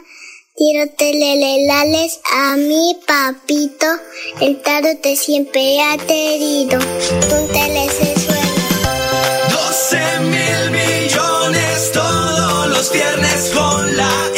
quiero 0.56 0.90
telelelales 0.98 2.22
a 2.34 2.56
mi 2.56 2.98
papito, 3.06 3.88
el 4.40 4.62
te 5.02 5.18
siempre 5.18 5.82
ha 5.82 5.98
querido, 5.98 6.80
un 6.80 7.48
tele 7.50 7.90
se 7.90 8.20
suena. 8.22 8.46
12 9.50 10.20
mil 10.22 10.72
millones 10.72 11.92
todos 11.92 12.70
los 12.70 12.94
viernes 12.94 13.52
con 13.54 13.98
la 13.98 14.35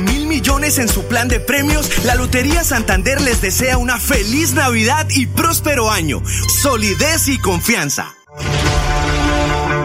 mil 0.00 0.26
millones 0.26 0.78
en 0.78 0.86
su 0.86 1.04
plan 1.04 1.28
de 1.28 1.40
premios, 1.40 2.04
la 2.04 2.14
Lotería 2.14 2.62
Santander 2.62 3.20
les 3.22 3.40
desea 3.40 3.78
una 3.78 3.98
feliz 3.98 4.52
Navidad 4.52 5.06
y 5.08 5.26
próspero 5.26 5.90
año. 5.90 6.20
Solidez 6.60 7.28
y 7.28 7.38
confianza. 7.38 8.14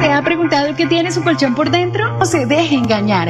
¿Se 0.01 0.11
ha 0.11 0.21
preguntado 0.23 0.75
qué 0.75 0.87
tiene 0.87 1.11
su 1.11 1.23
colchón 1.23 1.55
por 1.55 1.71
dentro? 1.71 2.17
No 2.17 2.25
se 2.25 2.45
deje 2.45 2.75
engañar. 2.75 3.29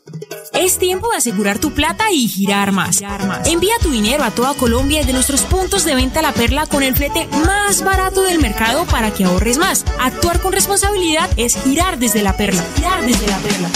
Es 0.53 0.77
tiempo 0.77 1.09
de 1.09 1.17
asegurar 1.17 1.59
tu 1.59 1.71
plata 1.71 2.11
y 2.11 2.27
girar 2.27 2.71
más. 2.71 3.01
Envía 3.45 3.73
tu 3.81 3.89
dinero 3.89 4.23
a 4.23 4.31
toda 4.31 4.53
Colombia 4.53 5.03
de 5.03 5.13
nuestros 5.13 5.41
puntos 5.43 5.85
de 5.85 5.95
venta 5.95 6.21
La 6.21 6.33
Perla 6.33 6.67
con 6.67 6.83
el 6.83 6.95
flete 6.95 7.27
más 7.45 7.83
barato 7.83 8.21
del 8.21 8.39
mercado 8.39 8.85
para 8.85 9.11
que 9.11 9.23
ahorres 9.23 9.57
más. 9.57 9.85
Actuar 9.99 10.41
con 10.41 10.51
responsabilidad 10.51 11.29
es 11.37 11.55
girar 11.63 11.99
desde 11.99 12.21
La 12.21 12.35
Perla. 12.35 12.63
Girar 12.75 13.01
desde 13.05 13.27
La 13.27 13.37
Perla. 13.37 13.69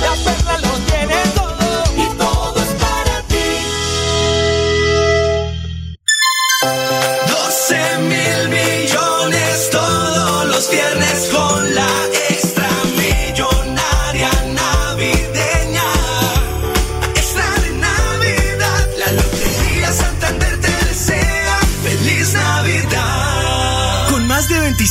La 0.00 0.32
Perla 0.32 0.58
lo 0.58 0.78
tiene 0.86 1.14
todo 1.34 1.41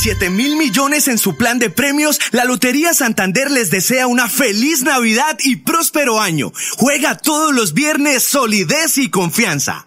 27 0.04 0.30
mil 0.30 0.56
millones 0.56 1.06
en 1.06 1.16
su 1.16 1.36
plan 1.36 1.60
de 1.60 1.70
premios, 1.70 2.18
la 2.32 2.44
Lotería 2.44 2.92
Santander 2.92 3.52
les 3.52 3.70
desea 3.70 4.08
una 4.08 4.28
feliz 4.28 4.82
Navidad 4.82 5.38
y 5.44 5.54
próspero 5.56 6.20
año. 6.20 6.50
Juega 6.76 7.16
todos 7.16 7.54
los 7.54 7.72
viernes 7.72 8.24
solidez 8.24 8.98
y 8.98 9.10
confianza. 9.10 9.86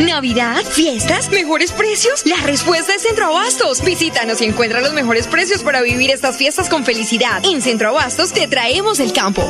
¿Navidad? 0.00 0.62
¿Fiestas? 0.64 1.30
¿Mejores 1.30 1.70
precios? 1.72 2.24
La 2.24 2.38
respuesta 2.46 2.94
es 2.94 3.02
Centro 3.02 3.26
Abastos. 3.26 3.84
Visítanos 3.84 4.40
y 4.40 4.46
encuentra 4.46 4.80
los 4.80 4.94
mejores 4.94 5.26
precios 5.26 5.62
para 5.62 5.82
vivir 5.82 6.10
estas 6.10 6.38
fiestas 6.38 6.70
con 6.70 6.86
felicidad. 6.86 7.44
En 7.44 7.60
Centro 7.60 7.90
Abastos 7.90 8.32
te 8.32 8.48
traemos 8.48 9.00
el 9.00 9.12
campo. 9.12 9.46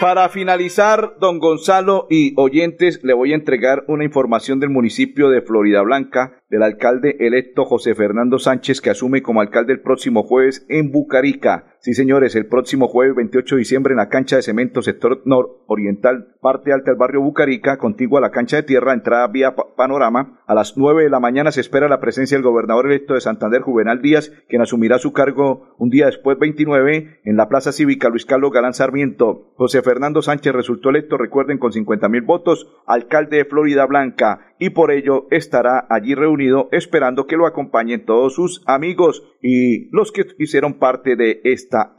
Para 0.00 0.28
finalizar, 0.28 1.16
don 1.18 1.40
Gonzalo 1.40 2.06
y 2.08 2.32
oyentes, 2.36 3.00
le 3.02 3.14
voy 3.14 3.32
a 3.32 3.36
entregar 3.36 3.84
una 3.88 4.04
información 4.04 4.60
del 4.60 4.70
municipio 4.70 5.28
de 5.28 5.40
Florida 5.42 5.80
Blanca 5.82 6.37
del 6.50 6.62
alcalde 6.62 7.16
electo 7.20 7.64
José 7.64 7.94
Fernando 7.94 8.38
Sánchez 8.38 8.80
que 8.80 8.90
asume 8.90 9.22
como 9.22 9.40
alcalde 9.40 9.74
el 9.74 9.80
próximo 9.80 10.22
jueves 10.22 10.64
en 10.68 10.90
Bucarica. 10.90 11.76
Sí, 11.80 11.94
señores, 11.94 12.34
el 12.34 12.46
próximo 12.46 12.88
jueves 12.88 13.14
28 13.14 13.54
de 13.54 13.58
diciembre 13.60 13.92
en 13.92 13.98
la 13.98 14.08
cancha 14.08 14.36
de 14.36 14.42
cemento 14.42 14.82
sector 14.82 15.22
nororiental, 15.26 16.34
parte 16.40 16.72
alta 16.72 16.90
del 16.90 16.98
barrio 16.98 17.20
Bucarica, 17.20 17.78
contigua 17.78 18.18
a 18.18 18.22
la 18.22 18.32
cancha 18.32 18.56
de 18.56 18.64
tierra, 18.64 18.94
entrada 18.94 19.28
vía 19.28 19.54
panorama. 19.76 20.40
A 20.46 20.54
las 20.54 20.76
9 20.76 21.04
de 21.04 21.10
la 21.10 21.20
mañana 21.20 21.52
se 21.52 21.60
espera 21.60 21.88
la 21.88 22.00
presencia 22.00 22.36
del 22.36 22.42
gobernador 22.42 22.86
electo 22.86 23.14
de 23.14 23.20
Santander, 23.20 23.62
Juvenal 23.62 24.02
Díaz, 24.02 24.32
quien 24.48 24.60
asumirá 24.60 24.98
su 24.98 25.12
cargo 25.12 25.76
un 25.78 25.90
día 25.90 26.06
después, 26.06 26.38
29, 26.38 27.20
en 27.24 27.36
la 27.36 27.48
Plaza 27.48 27.70
Cívica 27.70 28.08
Luis 28.08 28.26
Carlos 28.26 28.52
Galán 28.52 28.74
Sarmiento. 28.74 29.52
José 29.54 29.82
Fernando 29.82 30.20
Sánchez 30.20 30.52
resultó 30.52 30.90
electo, 30.90 31.16
recuerden, 31.16 31.58
con 31.58 31.72
50 31.72 32.08
mil 32.08 32.22
votos, 32.22 32.68
alcalde 32.86 33.36
de 33.36 33.44
Florida 33.44 33.86
Blanca, 33.86 34.47
y 34.58 34.70
por 34.70 34.90
ello 34.90 35.26
estará 35.30 35.86
allí 35.88 36.14
reunido 36.14 36.68
esperando 36.72 37.26
que 37.26 37.36
lo 37.36 37.46
acompañen 37.46 38.04
todos 38.04 38.34
sus 38.34 38.62
amigos 38.66 39.22
y 39.42 39.88
los 39.90 40.12
que 40.12 40.26
hicieron 40.38 40.74
parte 40.74 41.16
de 41.16 41.40
esta, 41.44 41.94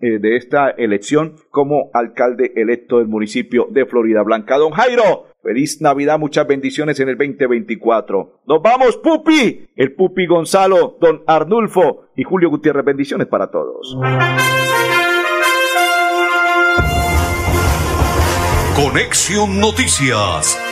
eh, 0.00 0.18
de 0.18 0.36
esta 0.36 0.70
elección 0.70 1.36
como 1.50 1.90
alcalde 1.94 2.52
electo 2.56 2.98
del 2.98 3.08
municipio 3.08 3.68
de 3.70 3.86
Florida 3.86 4.22
Blanca. 4.22 4.58
Don 4.58 4.72
Jairo, 4.72 5.26
feliz 5.42 5.80
Navidad, 5.80 6.18
muchas 6.18 6.46
bendiciones 6.46 6.98
en 7.00 7.08
el 7.08 7.16
2024. 7.16 8.42
Nos 8.46 8.62
vamos, 8.62 8.96
Pupi, 8.96 9.68
el 9.76 9.94
Pupi 9.94 10.26
Gonzalo, 10.26 10.96
don 11.00 11.22
Arnulfo 11.26 12.06
y 12.16 12.24
Julio 12.24 12.50
Gutiérrez, 12.50 12.84
bendiciones 12.84 13.28
para 13.28 13.50
todos. 13.50 13.96
Conexión 18.74 19.60
Noticias 19.60 20.71